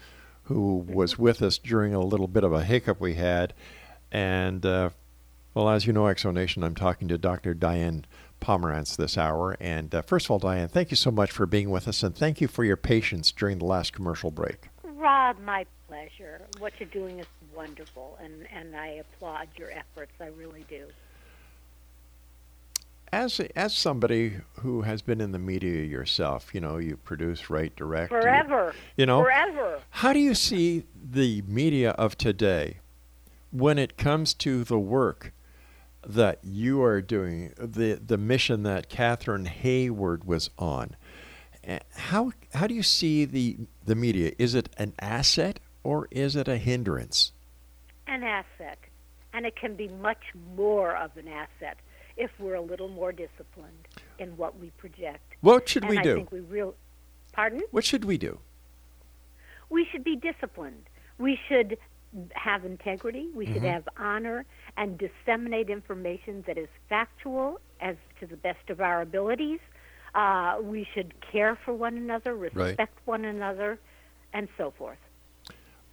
who 0.44 0.86
was 0.88 1.20
with 1.20 1.42
us 1.42 1.58
during 1.58 1.94
a 1.94 2.00
little 2.00 2.28
bit 2.28 2.46
of 2.46 2.54
a 2.54 2.64
hiccup 2.64 3.02
we 3.02 3.16
had. 3.16 3.54
And, 4.10 4.66
uh, 4.66 4.92
well, 5.54 5.70
as 5.70 5.86
you 5.86 5.92
know, 5.92 6.04
Exonation, 6.04 6.64
I'm 6.64 6.76
talking 6.76 7.10
to 7.10 7.18
Dr. 7.18 7.54
Diane 7.54 8.06
Pomerance 8.42 8.96
this 8.96 9.18
hour. 9.18 9.58
And 9.60 9.94
uh, 9.94 10.02
first 10.02 10.28
of 10.28 10.32
all, 10.32 10.40
Diane, 10.40 10.70
thank 10.70 10.92
you 10.92 10.98
so 10.98 11.12
much 11.12 11.32
for 11.32 11.46
being 11.46 11.70
with 11.70 11.90
us, 11.90 12.04
and 12.04 12.16
thank 12.16 12.40
you 12.40 12.48
for 12.48 12.64
your 12.64 12.78
patience 12.78 13.34
during 13.34 13.58
the 13.58 13.66
last 13.66 13.92
commercial 13.92 14.32
break. 14.32 14.70
Rob, 14.84 15.38
my 15.40 15.66
pleasure. 15.88 16.42
What 16.60 16.74
you're 16.80 16.90
doing 16.90 17.20
is 17.20 17.28
wonderful, 17.62 18.18
and, 18.22 18.48
and 18.54 18.76
I 18.76 18.88
applaud 18.88 19.48
your 19.56 19.72
efforts. 19.72 20.14
I 20.20 20.28
really 20.28 20.66
do. 20.68 20.88
As 23.14 23.42
as 23.56 23.76
somebody 23.76 24.38
who 24.62 24.84
has 24.84 25.02
been 25.02 25.20
in 25.20 25.32
the 25.34 25.40
media 25.40 25.84
yourself, 25.84 26.56
you 26.56 26.62
know, 26.62 26.78
you 26.78 26.96
produce, 26.98 27.50
write, 27.50 27.76
direct, 27.76 28.12
you- 28.12 28.22
Forever. 28.22 28.74
You, 28.96 29.06
know, 29.06 29.22
Forever. 29.22 29.80
How 29.90 30.14
do 30.14 30.20
you 30.20 30.34
see 30.34 30.86
the 30.96 31.42
media 31.46 31.92
of 31.92 32.18
today 32.18 32.78
when 33.52 33.78
it 33.78 33.98
comes 33.98 34.34
to 34.36 34.64
the 34.64 34.80
work 34.80 35.34
that 36.08 36.40
you 36.42 36.82
are 36.82 37.02
doing, 37.02 37.54
the 37.58 37.96
the 37.96 38.18
mission 38.18 38.64
that 38.64 38.88
Catherine 38.90 39.46
Hayward 39.46 40.24
was 40.24 40.50
on? 40.58 40.96
How 41.96 42.32
how 42.54 42.66
do 42.66 42.74
you 42.74 42.84
see 42.84 43.26
the 43.26 43.58
the 43.86 43.96
media? 43.96 44.32
Is 44.40 44.56
it 44.56 44.70
an 44.78 44.94
asset 45.00 45.60
or 45.84 46.08
is 46.12 46.38
it 46.38 46.48
a 46.48 46.58
hindrance? 46.58 47.34
An 48.12 48.24
asset. 48.24 48.78
And 49.34 49.46
it 49.46 49.56
can 49.56 49.76
be 49.76 49.88
much 49.88 50.24
more 50.58 50.98
of 50.98 51.16
an 51.16 51.30
asset 51.30 51.78
if 52.18 52.30
we're 52.40 52.56
a 52.56 52.62
little 52.62 52.90
more 52.90 53.14
disciplined 53.14 53.88
in 54.20 54.36
what 54.36 54.60
we 54.60 54.70
project. 54.72 55.24
What 55.40 55.70
should 55.70 55.84
and 55.84 55.90
we 55.92 55.98
I 56.00 56.04
do? 56.04 56.16
think 56.16 56.32
we 56.32 56.42
real 56.42 56.76
Pardon? 57.32 57.62
What 57.72 57.86
should 57.86 58.04
we 58.06 58.18
do? 58.18 58.40
we 59.70 59.88
should 59.90 60.04
be 60.04 60.18
disciplined. 60.18 60.84
We 61.18 61.40
should 61.48 61.78
have 62.34 62.66
integrity. 62.66 63.30
We 63.34 63.46
Mm-hmm. 63.46 63.54
should 63.54 63.64
have 63.64 63.88
honor 63.98 64.44
and 64.76 64.98
disseminate 64.98 65.70
information 65.70 66.44
that 66.46 66.58
is 66.58 66.68
factual 66.90 67.62
as 67.80 67.96
to 68.20 68.28
the 68.28 68.36
best 68.36 68.70
of 68.70 68.82
our 68.82 69.02
abilities. 69.02 69.62
Uh, 70.14 70.58
we 70.62 70.86
should 70.94 71.14
care 71.32 71.58
for 71.64 71.74
one 71.74 71.96
another, 71.96 72.36
respect 72.36 72.98
one 73.06 73.24
another, 73.24 73.80
and 74.34 74.50
so 74.58 74.74
forth. 74.78 74.98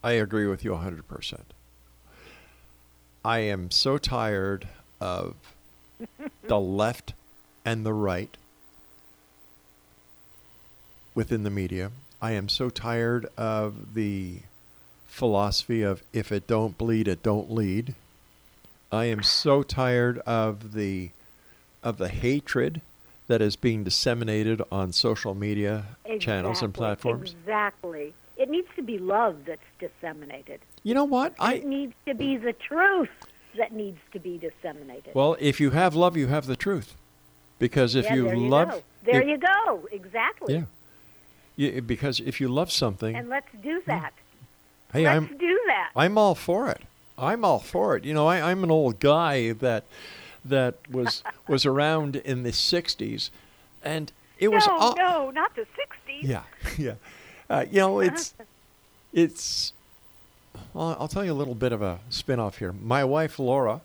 I 0.03 0.13
agree 0.13 0.47
with 0.49 0.65
you 0.65 0.73
100%. 0.73 1.41
I 3.29 3.41
am 3.41 3.71
so 3.71 3.99
tired 3.99 4.69
of 5.03 5.35
the 6.45 6.59
left 6.59 7.13
and 7.63 7.85
the 7.85 7.93
right 7.93 8.35
within 11.15 11.43
the 11.43 11.51
media. 11.51 11.91
I 12.23 12.33
am 12.33 12.49
so 12.49 12.71
tired 12.71 13.27
of 13.37 13.93
the 13.93 14.39
philosophy 15.07 15.83
of 15.83 16.03
if 16.15 16.33
it 16.33 16.47
don't 16.47 16.79
bleed, 16.79 17.07
it 17.07 17.23
don't 17.23 17.53
lead. 17.53 17.95
I 18.91 19.05
am 19.05 19.23
so 19.23 19.63
tired 19.63 20.21
of 20.21 20.73
the 20.73 21.11
of 21.83 21.99
the 21.99 22.09
hatred 22.09 22.81
that 23.27 23.43
is 23.43 23.57
being 23.57 23.85
disseminated 23.85 24.63
on 24.73 24.91
social 24.91 25.35
media 25.35 25.85
channels 26.19 26.63
and 26.63 26.73
platforms. 26.73 27.35
Exactly. 27.39 28.15
It 28.39 28.49
needs 28.49 28.69
to 28.77 28.83
be 28.83 28.99
love 28.99 29.45
that's 29.47 29.61
disseminated. 29.81 30.61
You 30.85 30.95
know 30.95 31.05
what? 31.05 31.35
I 31.41 31.55
it 31.55 31.67
needs 31.67 31.95
to 32.07 32.15
be 32.15 32.37
the 32.37 32.53
truth 32.53 33.11
that 33.57 33.73
needs 33.73 33.99
to 34.13 34.21
be 34.21 34.39
disseminated. 34.39 35.15
Well, 35.15 35.37
if 35.41 35.61
you 35.61 35.71
have 35.71 35.95
love, 35.97 36.17
you 36.17 36.29
have 36.29 36.47
the 36.47 36.57
truth. 36.57 36.95
Because 37.59 37.97
if 37.97 38.05
yeah, 38.05 38.15
you 38.15 38.25
there 38.25 38.35
you 38.37 38.49
love, 38.49 38.71
go. 38.71 38.83
There 39.05 39.23
if- 39.23 39.29
you 39.29 39.39
go. 39.39 39.89
Exactly. 39.91 40.55
yeah, 40.55 40.63
Yeah, 41.57 41.81
because 41.81 42.21
if 42.21 42.41
you 42.41 42.49
love 42.49 42.71
something, 42.71 43.17
And 43.17 43.29
let's 43.29 43.49
do 43.63 43.83
that. 43.87 44.13
hey, 44.93 45.05
let's 45.05 45.17
I'm 45.17 45.37
do 45.37 45.61
that. 45.67 45.91
I'm 45.97 46.17
all 46.17 46.37
for 46.37 46.71
it. 46.71 46.83
I'm 47.19 47.45
all 47.45 47.59
for 47.59 47.97
it. 47.97 48.05
You 48.05 48.15
know, 48.15 48.29
I, 48.29 48.41
I'm 48.53 48.63
an 48.63 48.71
old 48.71 49.01
guy 49.01 49.51
that 49.55 49.83
that 50.45 50.77
was 50.89 51.25
was 51.49 51.67
around 51.67 52.15
in 52.15 52.45
the 52.45 52.53
'60s, 52.53 53.31
and 53.83 54.13
it 54.39 54.49
was 54.53 54.65
no, 54.69 54.79
all, 54.79 54.95
no, 54.97 55.31
not 55.33 55.57
the 55.57 55.63
60s. 55.63 56.23
yeah, 56.23 56.43
yeah. 56.79 56.95
Uh, 57.51 57.65
you 57.71 57.79
know, 57.79 58.01
it's 58.01 58.35
it's. 59.13 59.73
Well, 60.75 60.97
I'll 60.99 61.09
tell 61.09 61.25
you 61.25 61.33
a 61.33 61.35
little 61.35 61.55
bit 61.55 61.73
of 61.73 61.83
a 61.83 62.01
spin-off 62.11 62.59
here. 62.59 62.73
My 62.73 63.05
wife 63.05 63.39
Laura, 63.39 63.81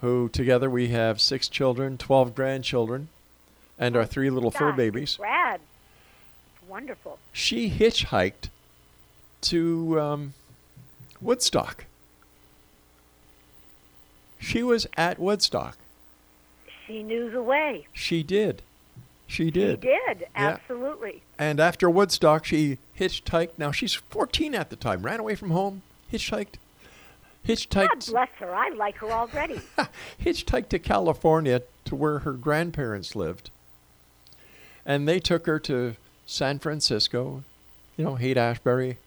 who 0.00 0.28
together 0.28 0.68
we 0.68 0.88
have 0.88 1.20
six 1.20 1.48
children, 1.48 1.98
twelve 1.98 2.34
grandchildren, 2.34 3.08
and 3.78 3.96
our 3.96 4.04
three 4.04 4.30
little 4.30 4.50
fur 4.50 4.72
babies. 4.72 5.16
Brad. 5.16 5.60
Wonderful. 6.68 7.18
She 7.32 7.70
hitchhiked 7.70 8.48
to 9.42 10.00
um, 10.00 10.34
Woodstock. 11.20 11.84
She 14.38 14.62
was 14.62 14.86
at 14.96 15.18
Woodstock. 15.18 15.76
She 16.86 17.02
knew 17.02 17.30
the 17.30 17.42
way. 17.42 17.86
She 17.92 18.22
did. 18.22 18.62
She 19.30 19.50
did. 19.50 19.80
She 19.82 19.88
did, 19.88 20.20
Yeah. 20.20 20.26
absolutely. 20.58 21.22
And 21.38 21.60
after 21.60 21.88
Woodstock, 21.88 22.44
she 22.44 22.78
hitchhiked. 22.98 23.50
Now 23.58 23.70
she's 23.70 23.94
14 23.94 24.54
at 24.56 24.70
the 24.70 24.76
time. 24.76 25.02
Ran 25.02 25.20
away 25.20 25.36
from 25.36 25.50
home, 25.50 25.82
hitchhiked 26.12 26.54
Hitchhiked. 27.46 27.88
God 27.88 28.06
bless 28.06 28.28
her. 28.38 28.54
I 28.54 28.68
like 28.70 28.96
her 28.96 29.10
already. 29.10 29.60
hitchhiked 30.22 30.68
to 30.70 30.78
California 30.78 31.62
to 31.86 31.94
where 31.94 32.18
her 32.18 32.32
grandparents 32.32 33.16
lived. 33.16 33.48
And 34.84 35.08
they 35.08 35.20
took 35.20 35.46
her 35.46 35.58
to 35.60 35.94
San 36.26 36.58
Francisco, 36.58 37.42
you 37.96 38.04
know, 38.04 38.16
Haight 38.16 38.36
Ashbury. 38.36 38.98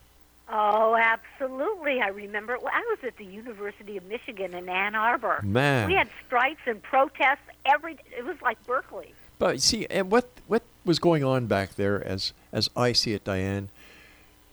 oh, 0.50 0.96
absolutely. 0.96 2.02
I 2.02 2.08
remember. 2.08 2.58
Well, 2.60 2.72
I 2.74 2.82
was 2.90 3.00
at 3.06 3.18
the 3.18 3.26
University 3.26 3.98
of 3.98 4.06
Michigan 4.06 4.54
in 4.56 4.68
Ann 4.68 4.96
Arbor. 4.96 5.40
Man. 5.44 5.88
We 5.88 5.94
had 5.96 6.10
strikes 6.26 6.62
and 6.66 6.82
protests 6.82 7.46
every. 7.66 7.98
It 8.18 8.26
was 8.26 8.42
like 8.42 8.58
Berkeley. 8.66 9.14
But 9.44 9.60
see, 9.62 9.86
and 9.90 10.10
what 10.10 10.30
what 10.48 10.64
was 10.86 11.00
going 11.00 11.22
on 11.22 11.48
back 11.48 11.76
there, 11.76 12.02
as 12.02 12.32
as 12.54 12.70
I 12.78 12.94
see 12.94 13.12
it, 13.12 13.26
Diane, 13.26 13.68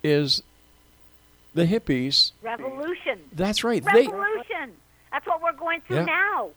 is 0.02 0.42
the 1.54 1.64
hippies. 1.64 2.32
Revolution. 2.42 3.20
That's 3.32 3.62
right. 3.62 3.84
They 3.84 4.08
Revolution. 4.08 4.72
That's 5.12 5.24
what 5.28 5.40
we're 5.40 5.52
going 5.52 5.80
through 5.82 5.98
Yeah. 5.98 6.04
now. 6.06 6.50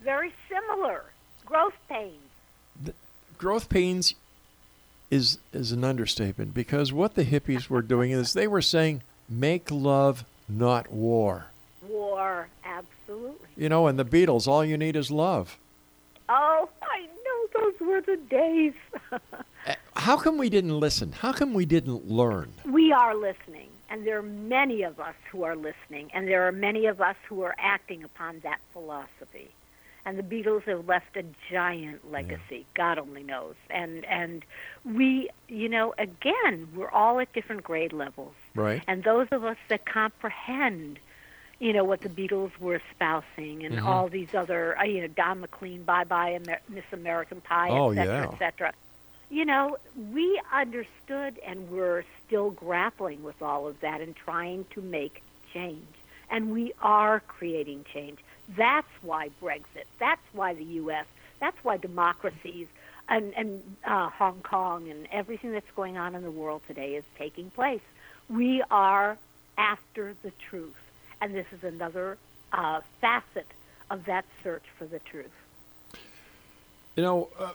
Very 0.00 0.32
similar. 0.48 1.02
Growth 1.44 1.74
pains. 1.88 2.92
growth 3.38 3.68
pains 3.68 4.14
is 5.10 5.38
is 5.52 5.72
an 5.72 5.82
understatement 5.82 6.54
because 6.54 6.92
what 6.92 7.16
the 7.16 7.24
hippies 7.24 7.68
were 7.68 7.82
doing 7.82 8.12
is 8.12 8.34
they 8.34 8.46
were 8.46 8.62
saying 8.62 9.02
make 9.28 9.68
love, 9.68 10.24
not 10.48 10.92
war. 10.92 11.46
War. 11.82 12.50
Absolutely. 12.64 13.48
You 13.56 13.68
know, 13.68 13.88
and 13.88 13.98
the 13.98 14.04
Beatles, 14.04 14.46
all 14.46 14.64
you 14.64 14.78
need 14.78 14.94
is 14.94 15.10
love. 15.10 15.56
Oh, 16.28 16.68
I 16.82 17.00
know 17.06 17.17
those 17.54 17.74
were 17.80 18.00
the 18.00 18.16
days. 18.16 18.74
Uh, 19.66 19.74
How 19.96 20.16
come 20.16 20.38
we 20.38 20.48
didn't 20.48 20.78
listen? 20.80 21.12
How 21.12 21.32
come 21.32 21.52
we 21.52 21.66
didn't 21.66 22.08
learn? 22.08 22.52
we 22.64 22.90
are 22.92 23.14
listening, 23.14 23.68
and 23.90 24.06
there 24.06 24.16
are 24.18 24.22
many 24.22 24.82
of 24.82 24.98
us 25.00 25.16
who 25.30 25.42
are 25.42 25.56
listening, 25.56 26.10
and 26.14 26.26
there 26.28 26.46
are 26.48 26.52
many 26.52 26.86
of 26.86 27.00
us 27.02 27.16
who 27.28 27.42
are 27.42 27.54
acting 27.58 28.02
upon 28.04 28.38
that 28.44 28.60
philosophy. 28.72 29.50
And 30.06 30.16
the 30.16 30.22
Beatles 30.22 30.62
have 30.62 30.86
left 30.86 31.16
a 31.18 31.24
giant 31.50 32.10
legacy. 32.10 32.64
God 32.74 32.96
only 32.98 33.22
knows. 33.24 33.56
And 33.68 34.04
and 34.06 34.42
we, 34.84 35.28
you 35.48 35.68
know, 35.68 35.92
again, 35.98 36.68
we're 36.74 36.88
all 36.90 37.18
at 37.20 37.30
different 37.34 37.62
grade 37.64 37.92
levels. 37.92 38.32
Right. 38.54 38.82
And 38.86 39.04
those 39.04 39.26
of 39.32 39.44
us 39.44 39.58
that 39.68 39.84
comprehend, 39.84 40.98
you 41.58 41.72
know, 41.72 41.84
what 41.84 42.00
the 42.00 42.08
Beatles 42.08 42.56
were 42.60 42.80
espousing 42.90 43.64
and 43.64 43.80
all 43.80 44.08
these 44.08 44.34
other, 44.34 44.78
uh, 44.78 44.84
you 44.84 45.00
know, 45.02 45.08
Don 45.08 45.40
McLean, 45.40 45.82
Bye 45.82 46.04
Bye 46.04 46.34
Amer- 46.34 46.60
Miss 46.68 46.84
American 46.92 47.40
Pie, 47.40 47.70
Oh, 47.70 47.90
et 47.90 47.96
cetera, 47.96 48.14
yeah. 48.20 48.28
et 48.32 48.38
cetera. 48.38 48.72
You 49.30 49.44
know, 49.44 49.76
we 50.12 50.40
understood 50.52 51.38
and 51.44 51.68
we're 51.70 52.04
still 52.26 52.50
grappling 52.50 53.22
with 53.22 53.42
all 53.42 53.66
of 53.66 53.80
that 53.80 54.00
and 54.00 54.14
trying 54.16 54.64
to 54.70 54.80
make 54.80 55.22
change. 55.52 55.84
And 56.30 56.52
we 56.52 56.72
are 56.80 57.20
creating 57.20 57.84
change. 57.92 58.18
That's 58.56 58.88
why 59.02 59.30
Brexit. 59.42 59.84
That's 59.98 60.22
why 60.32 60.54
the 60.54 60.64
U.S. 60.64 61.06
That's 61.40 61.56
why 61.64 61.76
democracies 61.76 62.68
and, 63.08 63.32
and 63.36 63.62
uh, 63.84 64.10
Hong 64.10 64.40
Kong 64.42 64.88
and 64.90 65.06
everything 65.10 65.52
that's 65.52 65.70
going 65.74 65.98
on 65.98 66.14
in 66.14 66.22
the 66.22 66.30
world 66.30 66.62
today 66.66 66.94
is 66.94 67.04
taking 67.18 67.50
place. 67.50 67.80
We 68.30 68.62
are 68.70 69.16
after 69.58 70.14
the 70.22 70.30
truth. 70.48 70.76
And 71.20 71.34
this 71.34 71.46
is 71.52 71.64
another 71.64 72.18
uh, 72.52 72.80
facet 73.00 73.46
of 73.90 74.04
that 74.06 74.24
search 74.42 74.64
for 74.78 74.84
the 74.84 74.98
truth. 75.00 75.26
You 76.96 77.02
know, 77.02 77.28
uh, 77.38 77.52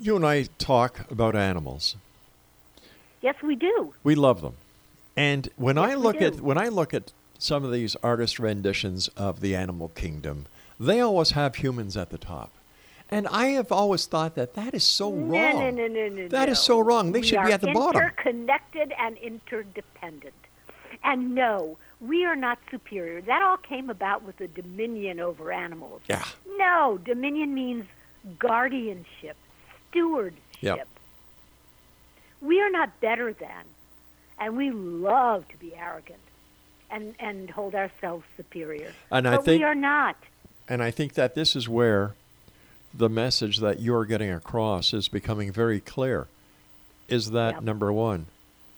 you 0.00 0.16
and 0.16 0.26
I 0.26 0.44
talk 0.58 1.10
about 1.10 1.36
animals. 1.36 1.96
Yes, 3.20 3.34
we 3.42 3.56
do. 3.56 3.94
We 4.04 4.14
love 4.14 4.40
them. 4.40 4.54
And 5.16 5.48
when 5.56 5.76
I 5.78 5.88
Yes, 5.88 5.96
we 5.96 6.02
look 6.02 6.22
at 6.22 6.40
when 6.40 6.58
I 6.58 6.68
look 6.68 6.94
at 6.94 7.12
some 7.38 7.64
of 7.64 7.72
these 7.72 7.96
artist 8.02 8.38
renditions 8.38 9.08
of 9.16 9.40
the 9.40 9.54
animal 9.54 9.88
kingdom, 9.88 10.46
they 10.78 11.00
always 11.00 11.30
have 11.30 11.56
humans 11.56 11.96
at 11.96 12.10
the 12.10 12.18
top. 12.18 12.50
And 13.10 13.26
I 13.28 13.46
have 13.48 13.72
always 13.72 14.06
thought 14.06 14.34
that 14.34 14.54
that 14.54 14.74
is 14.74 14.84
so 14.84 15.10
wrong. 15.10 15.30
No, 15.30 15.70
no, 15.70 15.70
no, 15.70 15.86
no, 15.86 16.08
no. 16.08 16.28
That 16.28 16.46
no. 16.46 16.52
is 16.52 16.58
so 16.60 16.78
wrong. 16.78 17.12
They 17.12 17.20
we 17.20 17.26
should 17.26 17.44
be 17.44 17.52
at 17.52 17.60
the 17.60 17.72
bottom. 17.72 18.00
They're 18.00 18.08
interconnected 18.10 18.92
and 18.98 19.16
interdependent. 19.16 20.34
And 21.02 21.34
no, 21.34 21.78
we 22.00 22.24
are 22.24 22.36
not 22.36 22.58
superior. 22.70 23.20
That 23.20 23.42
all 23.42 23.56
came 23.56 23.90
about 23.90 24.22
with 24.22 24.36
the 24.38 24.48
dominion 24.48 25.20
over 25.20 25.52
animals. 25.52 26.02
Yeah. 26.08 26.24
No, 26.56 26.98
dominion 27.04 27.54
means 27.54 27.86
guardianship, 28.38 29.36
stewardship. 29.90 30.38
Yep. 30.60 30.88
We 32.40 32.60
are 32.60 32.70
not 32.70 33.00
better 33.00 33.32
than, 33.32 33.64
and 34.38 34.56
we 34.56 34.70
love 34.70 35.48
to 35.48 35.56
be 35.56 35.74
arrogant 35.74 36.20
and, 36.90 37.14
and 37.18 37.50
hold 37.50 37.74
ourselves 37.74 38.24
superior. 38.36 38.92
And 39.10 39.24
but 39.24 39.34
I 39.34 39.36
think 39.38 39.60
we 39.60 39.64
are 39.64 39.74
not. 39.74 40.16
And 40.68 40.82
I 40.82 40.90
think 40.90 41.14
that 41.14 41.34
this 41.34 41.56
is 41.56 41.68
where 41.68 42.14
the 42.94 43.08
message 43.08 43.58
that 43.58 43.80
you're 43.80 44.04
getting 44.04 44.30
across 44.30 44.94
is 44.94 45.08
becoming 45.08 45.50
very 45.52 45.80
clear. 45.80 46.28
Is 47.08 47.30
that 47.32 47.54
Yep. 47.54 47.62
number 47.62 47.92
one, 47.92 48.26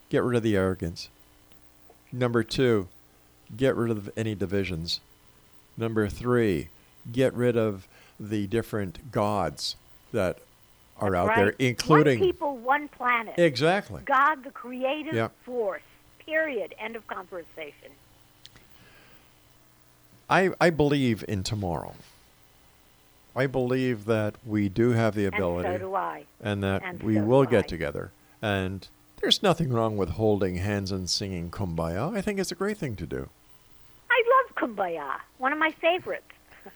get 0.08 0.22
rid 0.22 0.36
of 0.36 0.42
the 0.42 0.56
arrogance. 0.56 1.08
Number 2.12 2.42
two, 2.42 2.88
get 3.56 3.74
rid 3.76 3.90
of 3.90 4.10
any 4.16 4.34
divisions. 4.34 5.00
Number 5.76 6.08
three, 6.08 6.68
get 7.12 7.32
rid 7.34 7.56
of 7.56 7.86
the 8.18 8.46
different 8.46 9.10
gods 9.12 9.76
that 10.12 10.38
are 10.98 11.16
out 11.16 11.28
right? 11.28 11.36
there, 11.36 11.54
including 11.58 12.18
one 12.20 12.28
people, 12.28 12.56
one 12.58 12.88
planet. 12.88 13.34
exactly. 13.38 14.02
God, 14.04 14.44
the 14.44 14.50
creative 14.50 15.30
force. 15.44 15.82
Period. 16.18 16.74
End 16.78 16.94
of 16.96 17.06
conversation. 17.06 17.90
I, 20.28 20.50
I 20.60 20.70
believe 20.70 21.24
in 21.26 21.42
tomorrow. 21.42 21.94
I 23.34 23.46
believe 23.46 24.04
that 24.04 24.34
we 24.46 24.68
do 24.68 24.90
have 24.90 25.14
the 25.14 25.24
ability. 25.26 25.68
And 25.68 25.80
so 25.80 25.88
do 25.88 25.94
I. 25.94 26.24
and 26.40 26.62
that 26.62 26.82
And 26.84 27.02
we 27.02 27.16
so 27.16 27.24
will 27.24 27.44
get 27.44 27.64
I. 27.64 27.68
together. 27.68 28.10
And 28.42 28.86
there's 29.20 29.42
nothing 29.42 29.72
wrong 29.72 29.96
with 29.96 30.10
holding 30.10 30.56
hands 30.56 30.92
and 30.92 31.08
singing 31.08 31.50
Kumbaya. 31.50 32.14
I 32.16 32.20
think 32.20 32.38
it's 32.38 32.52
a 32.52 32.56
great 32.56 32.76
thing 32.78 32.96
to 32.96 33.06
do. 33.06 33.28
Kumbaya. 34.60 35.18
One 35.38 35.52
of 35.52 35.58
my 35.58 35.70
favorites. 35.72 36.24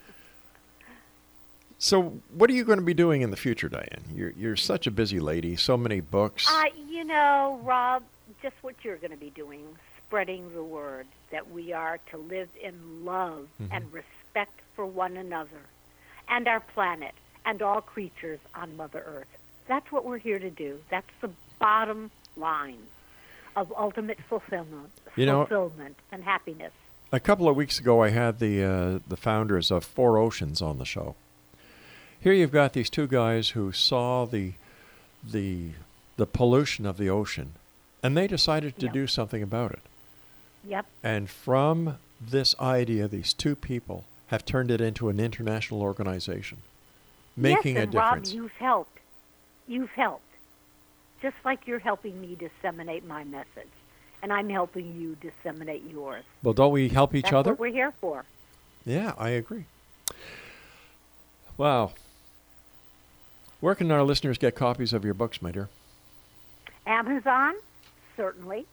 So, 1.79 2.15
what 2.33 2.49
are 2.49 2.55
you 2.55 2.65
going 2.65 2.79
to 2.79 2.85
be 2.85 2.95
doing 2.95 3.21
in 3.21 3.31
the 3.31 3.37
future, 3.37 3.69
Diane? 3.69 4.05
You're 4.15 4.31
you're 4.39 4.57
such 4.57 4.87
a 4.87 4.91
busy 4.91 5.21
lady. 5.21 5.55
So 5.57 5.77
many 5.77 6.01
books. 6.01 6.47
Uh, 6.51 6.65
you 6.89 7.05
know, 7.05 7.61
Rob, 7.63 8.03
just 8.41 8.55
what 8.63 8.75
you're 8.83 8.97
going 8.97 9.11
to 9.11 9.19
be 9.19 9.29
doing, 9.31 9.67
spreading 10.07 10.51
the 10.55 10.63
word 10.63 11.07
that 11.31 11.51
we 11.51 11.73
are 11.75 11.99
to 12.11 12.17
live 12.17 12.49
in 12.63 13.05
love 13.05 13.49
Mm-hmm. 13.61 13.75
and 13.75 13.93
respect 13.93 14.59
for 14.75 14.87
one 14.87 15.17
another 15.19 15.61
and 16.29 16.49
our 16.49 16.61
planet 16.61 17.13
and 17.45 17.61
all 17.61 17.83
creatures 17.83 18.41
on 18.55 18.77
Mother 18.79 19.03
Earth. 19.07 19.29
That's 19.69 19.93
what 19.93 20.07
we're 20.07 20.19
here 20.19 20.39
to 20.39 20.51
do. 20.51 20.79
That's 20.91 21.11
the 21.21 21.31
bottom 21.59 22.11
line 22.37 22.79
of 23.57 23.71
ultimate 23.77 24.19
fulfillment, 24.29 24.91
You 25.17 25.27
know- 25.27 25.41
fulfillment 25.45 25.97
and 26.11 26.25
happiness. 26.25 26.73
A 27.15 27.21
couple 27.21 27.49
of 27.49 27.55
weeks 27.57 27.79
ago, 27.79 28.03
I 28.03 28.11
had 28.11 28.39
the 28.39 28.63
uh, 28.63 28.99
the 29.07 29.17
founders 29.17 29.71
of 29.71 29.85
Four 29.85 30.19
Oceans 30.19 30.61
on 30.61 30.79
the 30.79 30.85
show. 30.85 31.15
Here 32.21 32.33
you've 32.33 32.53
got 32.53 32.73
these 32.73 32.91
two 32.91 33.07
guys 33.07 33.51
who 33.51 33.71
saw 33.73 34.25
the 34.25 34.55
the 35.23 35.71
the 36.17 36.27
pollution 36.27 36.87
of 36.87 36.97
the 36.97 37.09
ocean, 37.09 37.53
and 38.03 38.17
they 38.17 38.27
decided 38.27 38.79
to 38.79 38.87
Yep. 38.87 38.95
do 38.95 39.07
something 39.07 39.43
about 39.43 39.73
it. 39.73 39.83
Yep. 40.67 40.87
And 41.03 41.31
from 41.31 41.99
this 42.21 42.55
idea, 42.59 43.07
these 43.09 43.33
two 43.33 43.55
people 43.55 44.05
have 44.29 44.45
turned 44.45 44.71
it 44.71 44.81
into 44.81 45.09
an 45.09 45.21
international 45.21 45.83
organization, 45.83 46.59
making 47.37 47.75
yes, 47.75 47.81
a 47.81 47.83
and 47.85 47.93
difference. 47.93 48.31
Rob, 48.31 48.37
you've 48.37 48.53
helped. 48.53 48.99
You've 49.69 49.91
helped. 49.91 50.23
Just 51.23 51.37
like 51.45 51.67
you're 51.67 51.79
helping 51.79 52.21
me 52.21 52.37
disseminate 52.37 53.07
my 53.07 53.25
message. 53.25 53.69
And 54.25 54.33
I'm 54.33 54.49
helping 54.49 54.99
you 54.99 55.19
disseminate 55.21 55.85
yours. 55.93 56.25
well, 56.43 56.55
don't 56.55 56.73
we 56.73 56.89
help 56.89 57.15
each 57.15 57.25
That's 57.25 57.35
other? 57.35 57.51
what 57.51 57.61
we're 57.61 57.73
here 57.73 57.93
for. 58.01 58.25
Yeah, 58.87 59.13
I 59.19 59.29
agree. 59.29 59.67
Wow. 61.59 61.93
Where 63.61 63.75
can 63.75 63.91
our 63.91 64.03
listeners 64.03 64.39
get 64.39 64.55
copies 64.55 64.95
of 64.95 65.05
your 65.05 65.13
books, 65.13 65.43
my 65.43 65.53
dear? 65.53 65.69
Amazon, 66.87 67.53
certainly, 68.17 68.65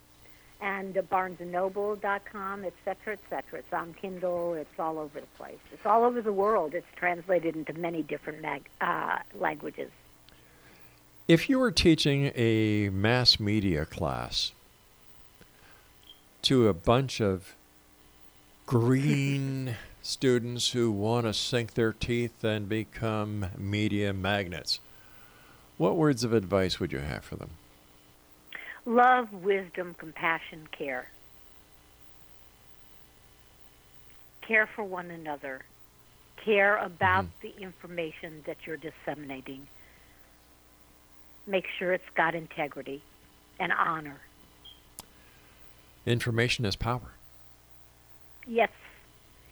and 0.61 0.97
uh, 0.97 1.01
BarnesandNoble.com, 1.01 2.63
et 2.63 2.73
cetera, 2.85 3.11
et 3.13 3.19
cetera. 3.29 3.59
It's 3.59 3.73
on 3.73 3.93
Kindle. 3.95 4.53
It's 4.53 4.79
all 4.79 4.99
over 4.99 5.19
the 5.19 5.27
place. 5.37 5.59
It's 5.73 5.85
all 5.85 6.05
over 6.05 6.21
the 6.21 6.31
world. 6.31 6.73
It's 6.73 6.87
translated 6.95 7.57
into 7.57 7.73
many 7.73 8.03
different 8.03 8.41
mag- 8.41 8.69
uh, 8.79 9.17
languages. 9.37 9.91
If 11.27 11.49
you 11.49 11.59
were 11.59 11.71
teaching 11.71 12.31
a 12.35 12.87
mass 12.87 13.37
media 13.37 13.85
class 13.85 14.53
to 16.43 16.67
a 16.67 16.73
bunch 16.73 17.21
of 17.21 17.55
green 18.65 19.75
students 20.01 20.71
who 20.71 20.91
want 20.91 21.25
to 21.25 21.33
sink 21.33 21.73
their 21.73 21.93
teeth 21.93 22.43
and 22.43 22.67
become 22.67 23.47
media 23.57 24.13
magnets, 24.13 24.79
what 25.77 25.95
words 25.95 26.23
of 26.23 26.33
advice 26.33 26.79
would 26.79 26.91
you 26.91 26.99
have 26.99 27.23
for 27.23 27.35
them? 27.35 27.51
Love, 28.85 29.31
wisdom, 29.31 29.95
compassion, 29.97 30.67
care. 30.71 31.07
care 34.51 34.67
for 34.67 34.83
one 34.83 35.09
another, 35.09 35.61
care 36.43 36.75
about 36.75 37.23
mm-hmm. 37.23 37.47
the 37.47 37.63
information 37.63 38.43
that 38.45 38.57
you're 38.65 38.75
disseminating. 38.75 39.65
Make 41.47 41.67
sure 41.79 41.93
it's 41.93 42.03
got 42.15 42.35
integrity 42.35 43.01
and 43.59 43.71
honor. 43.71 44.19
Information 46.05 46.65
is 46.65 46.75
power. 46.75 47.13
Yes, 48.47 48.71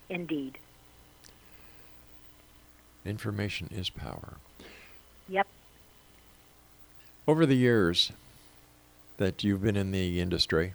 indeed. 0.09 0.57
Information 3.05 3.69
is 3.71 3.89
power. 3.89 4.35
Yep. 5.27 5.47
Over 7.27 7.45
the 7.45 7.55
years 7.55 8.11
that 9.17 9.43
you've 9.43 9.61
been 9.61 9.75
in 9.75 9.91
the 9.91 10.19
industry, 10.19 10.73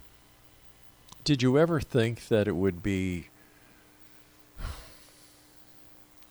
did 1.23 1.41
you 1.41 1.57
ever 1.57 1.81
think 1.81 2.27
that 2.29 2.47
it 2.47 2.55
would 2.55 2.81
be 2.81 3.27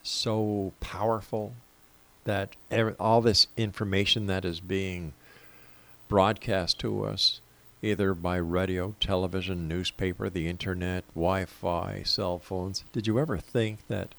so 0.02 0.72
powerful 0.80 1.54
that 2.24 2.50
ev- 2.70 2.96
all 2.98 3.20
this 3.20 3.46
information 3.56 4.26
that 4.26 4.44
is 4.44 4.60
being 4.60 5.12
broadcast 6.08 6.78
to 6.78 7.04
us, 7.04 7.40
either 7.84 8.14
by 8.14 8.36
radio, 8.36 8.94
television, 8.98 9.68
newspaper, 9.68 10.30
the 10.30 10.48
internet, 10.48 11.04
Wi-Fi, 11.14 12.02
cell 12.04 12.38
phones, 12.38 12.84
did 12.92 13.06
you 13.06 13.18
ever 13.18 13.36
think 13.38 13.86
that 13.88 14.14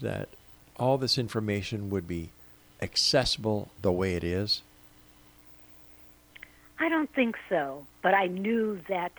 that 0.00 0.28
all 0.78 0.96
this 0.96 1.18
information 1.18 1.90
would 1.90 2.08
be 2.08 2.30
accessible 2.80 3.68
the 3.82 3.92
way 3.92 4.14
it 4.14 4.24
is? 4.24 4.62
I 6.78 6.88
don't 6.88 7.12
think 7.12 7.36
so, 7.48 7.84
but 8.02 8.14
I 8.14 8.26
knew 8.26 8.80
that 8.88 9.12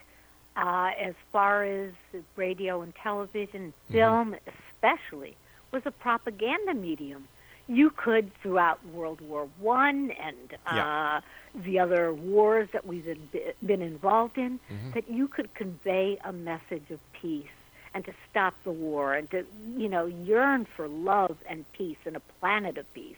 uh, 0.58 0.92
as 1.00 1.14
far 1.32 1.64
as 1.64 1.92
radio 2.36 2.82
and 2.82 2.96
television, 2.96 3.74
film 3.92 4.36
especially, 4.48 5.36
was 5.72 5.84
a 5.86 5.92
propaganda 5.92 6.74
medium. 6.74 7.28
You 7.68 7.90
could, 7.92 8.34
throughout 8.42 8.86
World 8.88 9.22
War 9.22 9.48
One 9.60 10.12
and 10.12 10.36
uh, 10.68 10.76
Yeah. 10.76 11.22
the 11.56 11.80
other 11.80 12.14
wars 12.14 12.70
that 12.74 12.86
we've 12.86 13.06
been, 13.06 13.54
been 13.66 13.82
involved 13.82 14.38
in, 14.38 14.60
Mm-hmm. 14.72 14.92
that 14.92 15.10
you 15.10 15.28
could 15.28 15.54
convey 15.54 16.18
a 16.24 16.32
message 16.34 16.90
of 16.92 17.00
peace 17.14 17.46
and 17.94 18.06
to 18.06 18.14
stop 18.30 18.54
the 18.64 18.72
war 18.72 19.14
and 19.14 19.30
to, 19.32 19.46
you 19.78 19.90
know, 19.90 20.06
yearn 20.06 20.66
for 20.66 20.88
love 20.88 21.38
and 21.50 21.66
peace 21.74 21.98
and 22.06 22.16
a 22.16 22.22
planet 22.40 22.78
of 22.78 22.92
peace. 22.94 23.18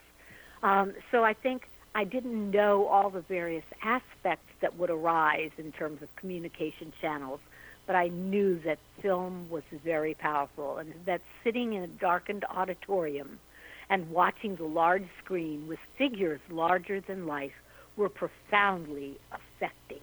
Um, 0.64 0.94
so 1.12 1.24
I 1.24 1.34
think 1.34 1.68
I 1.96 2.04
didn't 2.06 2.52
know 2.52 2.88
all 2.88 3.10
the 3.12 3.22
various 3.22 3.66
aspects 3.84 4.52
that 4.62 4.78
would 4.78 4.89
arise 4.89 5.52
in 5.58 5.72
terms 5.72 6.02
of 6.02 6.16
communication 6.16 6.91
channels, 7.02 7.39
but 7.86 7.96
I 7.96 8.08
knew 8.08 8.58
that 8.62 8.80
film 9.00 9.48
was 9.50 9.64
very 9.72 10.16
powerful 10.16 10.78
and 10.78 10.94
that 11.06 11.22
sitting 11.44 11.74
in 11.74 11.84
a 11.84 11.88
darkened 11.88 12.46
auditorium 12.50 13.39
and 13.94 14.10
watching 14.10 14.56
the 14.56 14.64
large 14.64 15.06
screen 15.24 15.68
with 15.68 15.78
figures 16.00 16.39
larger 16.50 17.00
than 17.00 17.28
life 17.28 17.54
were 17.96 18.10
profoundly 18.10 19.20
affecting 19.32 20.02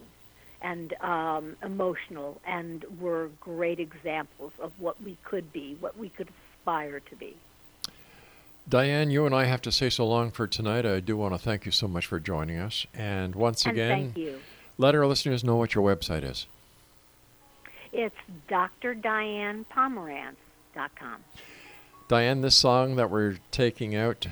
and 0.63 0.93
um, 1.01 1.57
emotional 1.65 2.41
and 2.47 2.85
were 3.01 3.29
great 3.41 3.81
examples 3.81 4.53
of 4.61 4.71
what 4.79 5.03
we 5.03 5.19
could 5.25 5.53
be, 5.53 5.77
what 5.81 5.99
we 5.99 6.09
could 6.09 6.29
aspire 6.29 7.01
to 7.01 7.17
be. 7.17 7.35
Diane, 8.69 9.11
you 9.11 9.27
and 9.27 9.35
I 9.35 9.47
have 9.47 9.63
to 9.63 9.73
say 9.73 9.91
so 9.91 10.07
long 10.07 10.31
for 10.31 10.47
tonight. 10.47 10.87
I 10.87 11.01
do 11.01 11.17
want 11.17 11.35
to 11.35 11.39
thank 11.39 11.67
you 11.67 11.73
so 11.73 11.89
much 11.89 12.07
for 12.07 12.21
joining 12.21 12.59
us. 12.59 12.87
And 12.95 13.35
once 13.35 13.65
and 13.65 13.73
again, 13.73 13.89
thank 13.89 14.17
you. 14.17 14.39
let 14.79 14.95
our 14.95 15.09
listeners 15.09 15.43
know 15.43 15.57
what 15.57 15.75
your 15.75 15.85
website 15.85 16.23
is. 16.23 16.47
It's 17.91 18.15
drdianepomerance.com. 18.49 21.25
Diane, 22.11 22.41
this 22.41 22.57
song 22.57 22.97
that 22.97 23.09
we're 23.09 23.37
taking 23.53 23.95
out 23.95 24.27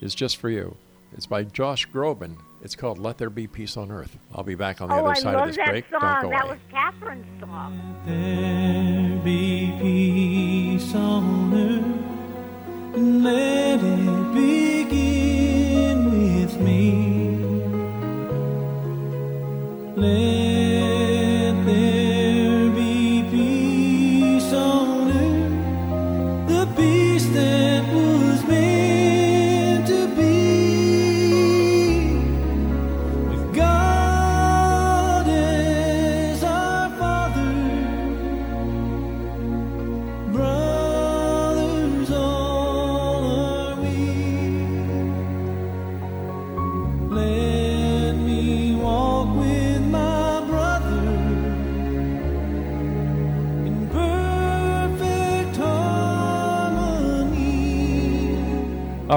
is 0.00 0.14
just 0.14 0.36
for 0.36 0.48
you. 0.48 0.76
It's 1.14 1.26
by 1.26 1.42
Josh 1.42 1.88
Groban. 1.88 2.36
It's 2.62 2.76
called 2.76 3.00
Let 3.00 3.18
There 3.18 3.28
Be 3.28 3.48
Peace 3.48 3.76
on 3.76 3.90
Earth. 3.90 4.16
I'll 4.32 4.44
be 4.44 4.54
back 4.54 4.80
on 4.80 4.88
the 4.90 4.94
oh, 4.94 4.98
other 4.98 5.08
I 5.08 5.14
side 5.14 5.34
love 5.34 5.48
of 5.48 5.48
this 5.48 5.56
that 5.56 5.68
break. 5.70 5.84
song. 5.90 6.00
Don't 6.00 6.22
go 6.22 6.30
that 6.30 6.44
away. 6.44 6.52
was 6.52 6.60
Catherine's 6.70 7.40
song. 7.40 7.96
There 8.06 9.18
be 9.24 9.74
peace 9.80 10.94
on 10.94 11.54
earth, 11.54 12.94
and 12.94 13.24
let 13.24 13.80
it 13.82 14.34
begin 14.86 16.04
with 16.38 16.60
me. 16.60 17.36
Let 19.96 20.35